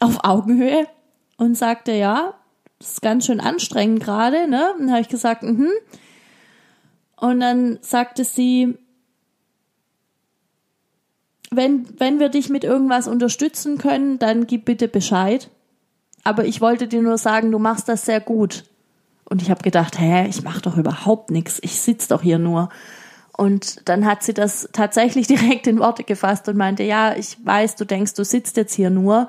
auf 0.00 0.24
Augenhöhe 0.24 0.86
und 1.36 1.56
sagte, 1.56 1.92
ja, 1.92 2.34
ist 2.80 3.02
ganz 3.02 3.26
schön 3.26 3.40
anstrengend 3.40 4.02
gerade, 4.02 4.48
ne? 4.48 4.74
Dann 4.78 4.90
habe 4.90 5.00
ich 5.00 5.08
gesagt, 5.08 5.42
mhm. 5.42 5.70
Und 7.16 7.40
dann 7.40 7.78
sagte 7.80 8.24
sie, 8.24 8.78
wenn, 11.50 11.88
wenn 11.98 12.20
wir 12.20 12.28
dich 12.28 12.48
mit 12.48 12.64
irgendwas 12.64 13.08
unterstützen 13.08 13.78
können, 13.78 14.18
dann 14.18 14.46
gib 14.46 14.64
bitte 14.64 14.86
Bescheid. 14.86 15.50
Aber 16.24 16.44
ich 16.44 16.60
wollte 16.60 16.86
dir 16.86 17.02
nur 17.02 17.18
sagen, 17.18 17.50
du 17.50 17.58
machst 17.58 17.88
das 17.88 18.04
sehr 18.04 18.20
gut. 18.20 18.64
Und 19.24 19.42
ich 19.42 19.50
habe 19.50 19.62
gedacht, 19.62 19.98
hä, 19.98 20.26
ich 20.28 20.42
mache 20.42 20.62
doch 20.62 20.76
überhaupt 20.76 21.30
nichts, 21.30 21.58
ich 21.62 21.80
sitz 21.80 22.08
doch 22.08 22.22
hier 22.22 22.38
nur. 22.38 22.68
Und 23.36 23.88
dann 23.88 24.04
hat 24.04 24.22
sie 24.22 24.34
das 24.34 24.68
tatsächlich 24.72 25.26
direkt 25.28 25.66
in 25.66 25.78
Worte 25.78 26.04
gefasst 26.04 26.48
und 26.48 26.56
meinte, 26.56 26.82
ja, 26.82 27.14
ich 27.16 27.36
weiß, 27.44 27.76
du 27.76 27.84
denkst, 27.84 28.14
du 28.14 28.24
sitzt 28.24 28.56
jetzt 28.56 28.74
hier 28.74 28.90
nur, 28.90 29.28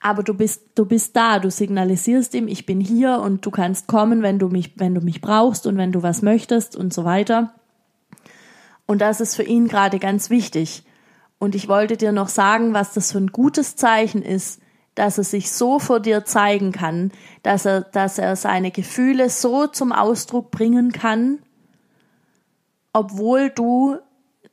aber 0.00 0.22
du 0.22 0.34
bist, 0.34 0.62
du 0.74 0.86
bist 0.86 1.16
da, 1.16 1.38
du 1.38 1.50
signalisierst 1.50 2.34
ihm, 2.34 2.46
ich 2.46 2.66
bin 2.66 2.80
hier 2.80 3.20
und 3.20 3.44
du 3.44 3.50
kannst 3.50 3.86
kommen, 3.88 4.22
wenn 4.22 4.38
du 4.38 4.48
mich, 4.48 4.72
wenn 4.76 4.94
du 4.94 5.00
mich 5.00 5.20
brauchst 5.20 5.66
und 5.66 5.76
wenn 5.76 5.92
du 5.92 6.02
was 6.02 6.22
möchtest 6.22 6.76
und 6.76 6.92
so 6.92 7.04
weiter. 7.04 7.52
Und 8.86 9.00
das 9.00 9.20
ist 9.20 9.34
für 9.34 9.42
ihn 9.42 9.68
gerade 9.68 9.98
ganz 9.98 10.30
wichtig. 10.30 10.84
Und 11.38 11.54
ich 11.54 11.68
wollte 11.68 11.96
dir 11.96 12.12
noch 12.12 12.28
sagen, 12.28 12.74
was 12.74 12.94
das 12.94 13.12
für 13.12 13.18
ein 13.18 13.28
gutes 13.28 13.76
Zeichen 13.76 14.22
ist, 14.22 14.60
dass 14.94 15.18
er 15.18 15.24
sich 15.24 15.52
so 15.52 15.78
vor 15.78 16.00
dir 16.00 16.24
zeigen 16.24 16.72
kann, 16.72 17.12
dass 17.42 17.64
er, 17.64 17.82
dass 17.82 18.18
er 18.18 18.34
seine 18.34 18.70
Gefühle 18.70 19.30
so 19.30 19.66
zum 19.66 19.92
Ausdruck 19.92 20.50
bringen 20.50 20.90
kann, 20.90 21.38
obwohl 22.92 23.50
du 23.50 23.96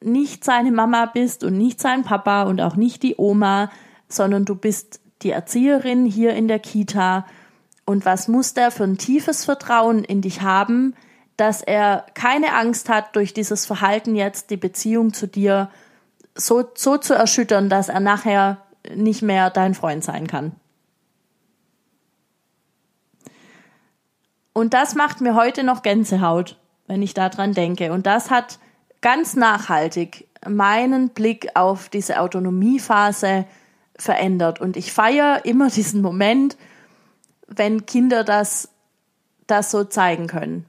nicht 0.02 0.44
seine 0.44 0.72
Mama 0.72 1.08
bist 1.08 1.44
und 1.44 1.58
nicht 1.58 1.82
sein 1.82 2.04
Papa 2.04 2.44
und 2.44 2.62
auch 2.62 2.76
nicht 2.76 3.02
die 3.02 3.16
Oma, 3.18 3.72
sondern 4.08 4.46
du 4.46 4.54
bist 4.54 5.00
die 5.26 5.32
Erzieherin 5.32 6.06
hier 6.06 6.34
in 6.34 6.48
der 6.48 6.60
Kita. 6.60 7.26
Und 7.86 8.06
was 8.06 8.28
muss 8.28 8.54
der 8.54 8.72
für 8.72 8.86
ein 8.86 8.98
tiefes 8.98 9.44
Vertrauen 9.44 10.04
in 10.04 10.22
dich 10.22 10.42
haben, 10.42 10.96
dass 11.36 11.62
er 11.62 12.06
keine 12.14 12.54
Angst 12.54 12.88
hat, 12.88 13.16
durch 13.16 13.34
dieses 13.34 13.66
Verhalten 13.66 14.16
jetzt 14.16 14.52
die 14.52 14.58
Beziehung 14.58 15.14
zu 15.14 15.28
dir 15.28 15.70
so, 16.36 16.64
so 16.76 16.98
zu 16.98 17.14
erschüttern, 17.14 17.70
dass 17.70 17.90
er 17.90 18.00
nachher 18.00 18.62
nicht 18.96 19.22
mehr 19.22 19.50
dein 19.50 19.74
Freund 19.74 20.04
sein 20.04 20.28
kann. 20.28 20.54
Und 24.54 24.74
das 24.74 24.96
macht 24.96 25.20
mir 25.20 25.36
heute 25.36 25.64
noch 25.64 25.82
Gänsehaut, 25.82 26.58
wenn 26.88 27.02
ich 27.02 27.14
daran 27.14 27.54
denke. 27.54 27.92
Und 27.92 28.06
das 28.06 28.30
hat 28.30 28.60
ganz 29.02 29.36
nachhaltig 29.36 30.28
meinen 30.48 31.10
Blick 31.10 31.50
auf 31.56 31.90
diese 31.90 32.22
Autonomiephase 32.22 33.46
verändert. 33.98 34.60
Und 34.62 34.78
ich 34.78 34.94
feiere 34.94 35.46
immer 35.46 35.70
diesen 35.70 36.02
Moment, 36.02 36.58
wenn 37.48 37.86
Kinder 37.86 38.24
das, 38.24 38.70
das 39.48 39.72
so 39.72 39.84
zeigen 39.84 40.28
können. 40.28 40.66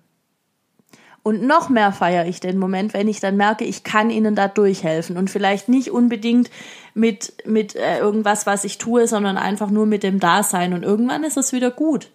Und 1.26 1.42
noch 1.42 1.70
mehr 1.70 1.90
feiere 1.90 2.26
ich 2.26 2.38
den 2.38 2.56
Moment, 2.56 2.94
wenn 2.94 3.08
ich 3.08 3.18
dann 3.18 3.36
merke, 3.36 3.64
ich 3.64 3.82
kann 3.82 4.10
ihnen 4.10 4.36
da 4.36 4.46
durchhelfen 4.46 5.16
und 5.16 5.28
vielleicht 5.28 5.68
nicht 5.68 5.90
unbedingt 5.90 6.50
mit, 6.94 7.32
mit 7.44 7.74
äh, 7.74 7.98
irgendwas, 7.98 8.46
was 8.46 8.62
ich 8.62 8.78
tue, 8.78 9.08
sondern 9.08 9.36
einfach 9.36 9.70
nur 9.70 9.86
mit 9.86 10.04
dem 10.04 10.20
Dasein. 10.20 10.72
Und 10.72 10.84
irgendwann 10.84 11.24
ist 11.24 11.36
es 11.36 11.52
wieder 11.52 11.72
gut. 11.72 12.10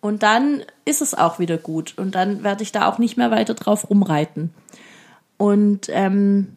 Und 0.00 0.24
dann 0.24 0.64
ist 0.84 1.02
es 1.02 1.14
auch 1.14 1.38
wieder 1.38 1.56
gut. 1.56 1.94
Und 1.96 2.16
dann 2.16 2.42
werde 2.42 2.64
ich 2.64 2.72
da 2.72 2.88
auch 2.88 2.98
nicht 2.98 3.16
mehr 3.16 3.30
weiter 3.30 3.54
drauf 3.54 3.88
rumreiten. 3.90 4.52
Und 5.36 5.88
ähm, 5.90 6.48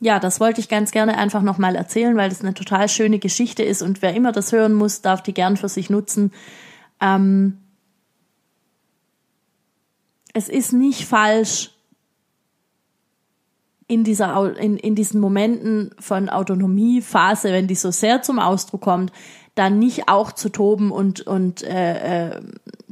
ja, 0.00 0.18
das 0.18 0.40
wollte 0.40 0.60
ich 0.60 0.68
ganz 0.68 0.90
gerne 0.90 1.18
einfach 1.18 1.42
nochmal 1.42 1.76
erzählen, 1.76 2.16
weil 2.16 2.30
das 2.30 2.40
eine 2.40 2.54
total 2.54 2.88
schöne 2.88 3.18
Geschichte 3.18 3.62
ist. 3.62 3.82
Und 3.82 4.00
wer 4.00 4.14
immer 4.14 4.32
das 4.32 4.50
hören 4.50 4.72
muss, 4.72 5.02
darf 5.02 5.22
die 5.22 5.34
gern 5.34 5.56
für 5.56 5.68
sich 5.68 5.90
nutzen. 5.90 6.32
Ähm, 7.00 7.58
es 10.32 10.48
ist 10.48 10.72
nicht 10.72 11.06
falsch, 11.06 11.70
in 13.90 14.04
dieser 14.04 14.56
in, 14.56 14.76
in 14.76 14.94
diesen 14.94 15.20
Momenten 15.20 15.90
von 15.98 16.28
Autonomiephase, 16.28 17.52
wenn 17.52 17.66
die 17.66 17.74
so 17.74 17.90
sehr 17.90 18.22
zum 18.22 18.38
Ausdruck 18.38 18.82
kommt, 18.82 19.12
dann 19.60 19.78
nicht 19.78 20.08
auch 20.08 20.32
zu 20.32 20.48
toben 20.48 20.90
und 20.90 21.20
und 21.20 21.62
äh, 21.62 22.30
äh, 22.30 22.40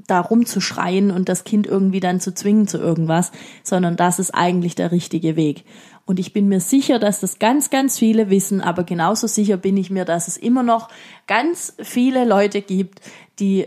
da 0.07 0.21
rumzuschreien 0.21 1.11
und 1.11 1.31
das 1.31 1.45
Kind 1.45 1.67
irgendwie 1.67 2.01
dann 2.01 2.21
zu 2.21 2.35
zwingen 2.35 2.69
zu 2.69 2.77
irgendwas, 2.77 3.33
sondern 3.63 3.97
das 3.97 4.19
ist 4.19 4.35
eigentlich 4.35 4.75
der 4.75 4.93
richtige 4.93 5.35
Weg. 5.35 5.65
Und 6.05 6.19
ich 6.19 6.35
bin 6.35 6.49
mir 6.49 6.61
sicher, 6.61 6.99
dass 6.99 7.21
das 7.21 7.39
ganz, 7.39 7.71
ganz 7.71 7.99
viele 7.99 8.29
wissen, 8.29 8.61
aber 8.61 8.85
genauso 8.85 9.27
sicher 9.27 9.57
bin 9.57 9.79
ich 9.79 9.91
mir, 9.91 10.05
dass 10.05 10.29
es 10.29 10.37
immer 10.37 10.63
noch 10.63 10.89
ganz 11.27 11.75
viele 11.83 12.27
Leute 12.27 12.61
gibt, 12.61 13.01
die 13.39 13.67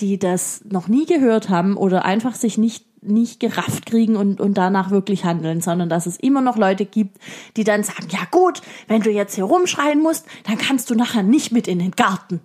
die 0.00 0.18
das 0.18 0.64
noch 0.68 0.88
nie 0.88 1.06
gehört 1.06 1.50
haben 1.50 1.76
oder 1.76 2.04
einfach 2.04 2.34
sich 2.34 2.58
nicht 2.58 2.84
nicht 3.00 3.40
gerafft 3.40 3.86
kriegen 3.86 4.16
und, 4.16 4.40
und 4.40 4.54
danach 4.54 4.90
wirklich 4.90 5.24
handeln, 5.24 5.60
sondern 5.60 5.88
dass 5.88 6.06
es 6.06 6.16
immer 6.16 6.40
noch 6.40 6.56
Leute 6.56 6.84
gibt, 6.84 7.18
die 7.56 7.64
dann 7.64 7.82
sagen, 7.82 8.08
ja 8.10 8.20
gut, 8.30 8.62
wenn 8.86 9.02
du 9.02 9.10
jetzt 9.10 9.34
hier 9.34 9.44
rumschreien 9.44 10.00
musst, 10.00 10.26
dann 10.44 10.58
kannst 10.58 10.90
du 10.90 10.94
nachher 10.94 11.22
nicht 11.22 11.52
mit 11.52 11.68
in 11.68 11.78
den 11.78 11.92
Garten. 11.92 12.40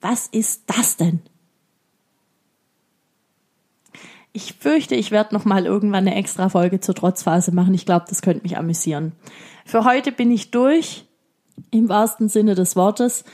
Was 0.00 0.26
ist 0.28 0.62
das 0.66 0.96
denn? 0.96 1.20
Ich 4.32 4.54
fürchte, 4.54 4.96
ich 4.96 5.12
werde 5.12 5.34
noch 5.34 5.44
mal 5.44 5.64
irgendwann 5.64 6.08
eine 6.08 6.16
extra 6.16 6.48
Folge 6.48 6.80
zur 6.80 6.94
Trotzphase 6.94 7.52
machen. 7.52 7.72
Ich 7.72 7.86
glaube, 7.86 8.06
das 8.08 8.20
könnte 8.20 8.42
mich 8.42 8.58
amüsieren. 8.58 9.12
Für 9.64 9.84
heute 9.84 10.10
bin 10.10 10.30
ich 10.32 10.50
durch, 10.50 11.06
im 11.70 11.88
wahrsten 11.88 12.28
Sinne 12.28 12.54
des 12.54 12.74
Wortes. 12.74 13.24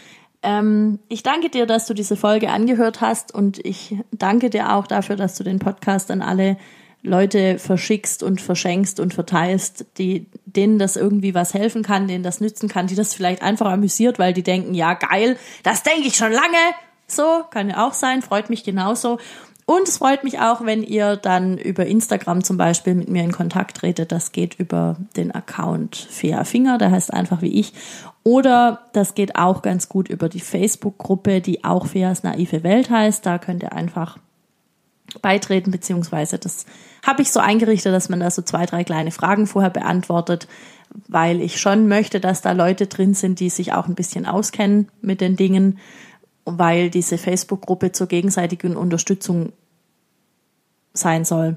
Ähm, 0.42 0.98
ich 1.08 1.22
danke 1.22 1.50
dir, 1.50 1.66
dass 1.66 1.86
du 1.86 1.94
diese 1.94 2.16
Folge 2.16 2.50
angehört 2.50 3.00
hast 3.00 3.34
und 3.34 3.64
ich 3.64 3.96
danke 4.10 4.50
dir 4.50 4.74
auch 4.74 4.86
dafür, 4.86 5.16
dass 5.16 5.36
du 5.36 5.44
den 5.44 5.58
Podcast 5.58 6.10
an 6.10 6.22
alle 6.22 6.56
Leute 7.02 7.58
verschickst 7.58 8.22
und 8.22 8.40
verschenkst 8.40 9.00
und 9.00 9.14
verteilst, 9.14 9.86
die, 9.96 10.26
denen 10.44 10.78
das 10.78 10.96
irgendwie 10.96 11.34
was 11.34 11.54
helfen 11.54 11.82
kann, 11.82 12.08
denen 12.08 12.24
das 12.24 12.40
nützen 12.40 12.68
kann, 12.68 12.86
die 12.86 12.94
das 12.94 13.14
vielleicht 13.14 13.42
einfach 13.42 13.70
amüsiert, 13.70 14.18
weil 14.18 14.34
die 14.34 14.42
denken, 14.42 14.74
ja 14.74 14.94
geil, 14.94 15.38
das 15.62 15.82
denke 15.82 16.06
ich 16.06 16.16
schon 16.16 16.32
lange. 16.32 16.58
So, 17.06 17.42
kann 17.50 17.70
ja 17.70 17.86
auch 17.86 17.94
sein, 17.94 18.22
freut 18.22 18.50
mich 18.50 18.64
genauso. 18.64 19.18
Und 19.64 19.88
es 19.88 19.98
freut 19.98 20.24
mich 20.24 20.40
auch, 20.40 20.64
wenn 20.64 20.82
ihr 20.82 21.14
dann 21.14 21.56
über 21.56 21.86
Instagram 21.86 22.42
zum 22.42 22.56
Beispiel 22.56 22.94
mit 22.94 23.08
mir 23.08 23.22
in 23.22 23.30
Kontakt 23.30 23.76
tretet. 23.76 24.10
Das 24.10 24.32
geht 24.32 24.56
über 24.58 24.96
den 25.16 25.32
Account 25.32 25.94
Fea 25.94 26.42
Finger, 26.42 26.76
der 26.76 26.90
heißt 26.90 27.12
einfach 27.12 27.40
wie 27.40 27.60
ich. 27.60 27.72
Oder 28.22 28.86
das 28.92 29.14
geht 29.14 29.36
auch 29.36 29.62
ganz 29.62 29.88
gut 29.88 30.08
über 30.08 30.28
die 30.28 30.40
Facebook-Gruppe, 30.40 31.40
die 31.40 31.64
auch 31.64 31.86
Feas 31.86 32.22
naive 32.22 32.62
Welt 32.62 32.90
heißt. 32.90 33.24
Da 33.24 33.38
könnt 33.38 33.62
ihr 33.62 33.72
einfach 33.72 34.18
beitreten, 35.22 35.70
beziehungsweise 35.70 36.38
das 36.38 36.66
habe 37.04 37.22
ich 37.22 37.32
so 37.32 37.40
eingerichtet, 37.40 37.92
dass 37.92 38.08
man 38.08 38.20
da 38.20 38.30
so 38.30 38.42
zwei, 38.42 38.66
drei 38.66 38.84
kleine 38.84 39.10
Fragen 39.10 39.46
vorher 39.46 39.70
beantwortet, 39.70 40.46
weil 41.08 41.40
ich 41.40 41.60
schon 41.60 41.88
möchte, 41.88 42.20
dass 42.20 42.42
da 42.42 42.52
Leute 42.52 42.86
drin 42.86 43.14
sind, 43.14 43.40
die 43.40 43.50
sich 43.50 43.72
auch 43.72 43.88
ein 43.88 43.94
bisschen 43.94 44.26
auskennen 44.26 44.88
mit 45.00 45.20
den 45.20 45.36
Dingen, 45.36 45.78
weil 46.44 46.90
diese 46.90 47.18
Facebook-Gruppe 47.18 47.92
zur 47.92 48.06
gegenseitigen 48.06 48.76
Unterstützung 48.76 49.52
sein 50.92 51.24
soll. 51.24 51.56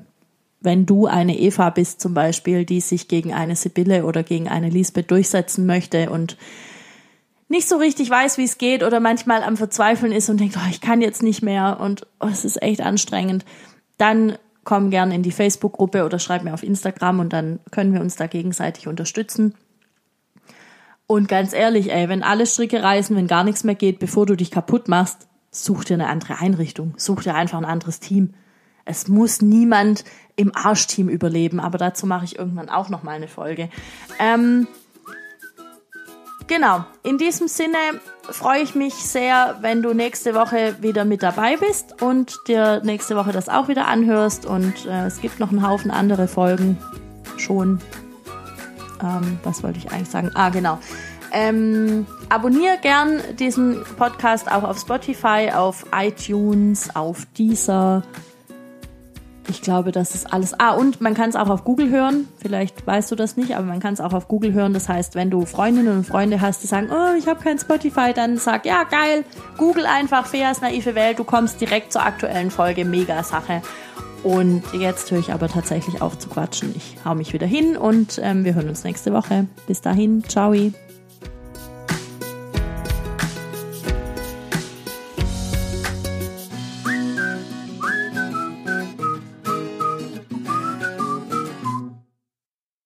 Wenn 0.63 0.85
du 0.85 1.05
eine 1.05 1.37
Eva 1.37 1.69
bist 1.69 2.01
zum 2.01 2.13
Beispiel, 2.13 2.65
die 2.65 2.81
sich 2.81 3.07
gegen 3.07 3.33
eine 3.33 3.55
Sibylle 3.55 4.05
oder 4.05 4.23
gegen 4.23 4.47
eine 4.47 4.69
Lisbeth 4.69 5.11
durchsetzen 5.11 5.65
möchte 5.65 6.09
und 6.09 6.37
nicht 7.49 7.69
so 7.69 7.75
richtig 7.75 8.09
weiß, 8.09 8.37
wie 8.37 8.45
es 8.45 8.57
geht 8.57 8.81
oder 8.81 8.99
manchmal 8.99 9.43
am 9.43 9.57
Verzweifeln 9.57 10.11
ist 10.11 10.29
und 10.29 10.39
denkt, 10.39 10.57
oh, 10.57 10.69
ich 10.71 10.81
kann 10.81 11.01
jetzt 11.01 11.21
nicht 11.21 11.43
mehr 11.43 11.79
und 11.79 12.07
oh, 12.19 12.27
es 12.31 12.45
ist 12.45 12.61
echt 12.61 12.81
anstrengend, 12.81 13.45
dann 13.97 14.37
komm 14.63 14.89
gern 14.89 15.11
in 15.11 15.21
die 15.21 15.31
Facebook-Gruppe 15.31 16.05
oder 16.05 16.17
schreib 16.17 16.43
mir 16.43 16.53
auf 16.53 16.63
Instagram 16.63 17.19
und 17.19 17.33
dann 17.33 17.59
können 17.69 17.93
wir 17.93 18.01
uns 18.01 18.15
da 18.15 18.27
gegenseitig 18.27 18.87
unterstützen. 18.87 19.55
Und 21.05 21.27
ganz 21.27 21.53
ehrlich, 21.53 21.91
ey, 21.91 22.07
wenn 22.09 22.23
alle 22.23 22.45
Stricke 22.45 22.81
reißen, 22.81 23.15
wenn 23.15 23.27
gar 23.27 23.43
nichts 23.43 23.63
mehr 23.63 23.75
geht, 23.75 23.99
bevor 23.99 24.25
du 24.25 24.35
dich 24.35 24.49
kaputt 24.49 24.87
machst, 24.87 25.27
such 25.51 25.83
dir 25.83 25.95
eine 25.95 26.07
andere 26.07 26.39
Einrichtung, 26.39 26.93
such 26.97 27.23
dir 27.23 27.35
einfach 27.35 27.57
ein 27.57 27.65
anderes 27.65 27.99
Team. 27.99 28.33
Es 28.85 29.07
muss 29.07 29.41
niemand 29.41 30.03
im 30.35 30.55
Arschteam 30.55 31.09
überleben, 31.09 31.59
aber 31.59 31.77
dazu 31.77 32.05
mache 32.05 32.25
ich 32.25 32.37
irgendwann 32.37 32.69
auch 32.69 32.89
noch 32.89 33.03
mal 33.03 33.11
eine 33.11 33.27
Folge. 33.27 33.69
Ähm, 34.19 34.67
genau, 36.47 36.83
in 37.03 37.17
diesem 37.17 37.47
Sinne 37.47 37.77
freue 38.29 38.61
ich 38.61 38.75
mich 38.75 38.93
sehr, 38.93 39.57
wenn 39.61 39.81
du 39.81 39.93
nächste 39.93 40.33
Woche 40.33 40.75
wieder 40.81 41.05
mit 41.05 41.23
dabei 41.23 41.57
bist 41.57 42.01
und 42.01 42.37
dir 42.47 42.81
nächste 42.83 43.15
Woche 43.15 43.31
das 43.31 43.49
auch 43.49 43.67
wieder 43.67 43.87
anhörst. 43.87 44.45
Und 44.45 44.85
äh, 44.85 45.05
es 45.05 45.21
gibt 45.21 45.39
noch 45.39 45.51
einen 45.51 45.67
Haufen 45.67 45.91
andere 45.91 46.27
Folgen 46.27 46.77
schon. 47.37 47.79
Ähm, 49.01 49.39
was 49.43 49.63
wollte 49.63 49.79
ich 49.79 49.91
eigentlich 49.91 50.09
sagen? 50.09 50.31
Ah, 50.33 50.49
genau. 50.49 50.79
Ähm, 51.31 52.05
abonniere 52.29 52.77
gern 52.81 53.19
diesen 53.39 53.83
Podcast 53.97 54.51
auch 54.51 54.63
auf 54.63 54.79
Spotify, 54.79 55.51
auf 55.53 55.85
iTunes, 55.91 56.95
auf 56.95 57.25
Deezer 57.37 58.03
ich 59.47 59.61
glaube, 59.61 59.91
das 59.91 60.15
ist 60.15 60.31
alles. 60.31 60.57
Ah, 60.59 60.71
und 60.71 61.01
man 61.01 61.13
kann 61.13 61.29
es 61.29 61.35
auch 61.35 61.49
auf 61.49 61.63
Google 61.63 61.89
hören. 61.89 62.27
Vielleicht 62.37 62.85
weißt 62.85 63.11
du 63.11 63.15
das 63.15 63.35
nicht, 63.35 63.55
aber 63.55 63.65
man 63.65 63.79
kann 63.79 63.93
es 63.93 64.01
auch 64.01 64.13
auf 64.13 64.27
Google 64.27 64.53
hören. 64.53 64.73
Das 64.73 64.87
heißt, 64.87 65.15
wenn 65.15 65.29
du 65.29 65.45
Freundinnen 65.45 65.97
und 65.97 66.05
Freunde 66.05 66.41
hast, 66.41 66.63
die 66.63 66.67
sagen, 66.67 66.89
oh, 66.91 67.15
ich 67.17 67.27
habe 67.27 67.43
kein 67.43 67.59
Spotify, 67.59 68.13
dann 68.13 68.37
sag, 68.37 68.65
ja, 68.65 68.83
geil, 68.83 69.25
Google 69.57 69.85
einfach 69.85 70.25
Feas 70.25 70.61
naive 70.61 70.95
Welt. 70.95 71.19
Du 71.19 71.23
kommst 71.23 71.59
direkt 71.59 71.91
zur 71.91 72.05
aktuellen 72.05 72.51
Folge. 72.51 72.85
Mega 72.85 73.23
Sache. 73.23 73.61
Und 74.23 74.63
jetzt 74.73 75.11
höre 75.11 75.19
ich 75.19 75.33
aber 75.33 75.49
tatsächlich 75.49 76.01
auf 76.01 76.17
zu 76.17 76.29
quatschen. 76.29 76.73
Ich 76.75 76.95
hau 77.03 77.13
mich 77.13 77.33
wieder 77.33 77.47
hin 77.47 77.75
und 77.75 78.19
ähm, 78.23 78.45
wir 78.45 78.55
hören 78.55 78.69
uns 78.69 78.85
nächste 78.85 79.11
Woche. 79.11 79.47
Bis 79.67 79.81
dahin, 79.81 80.23
ciao. 80.23 80.53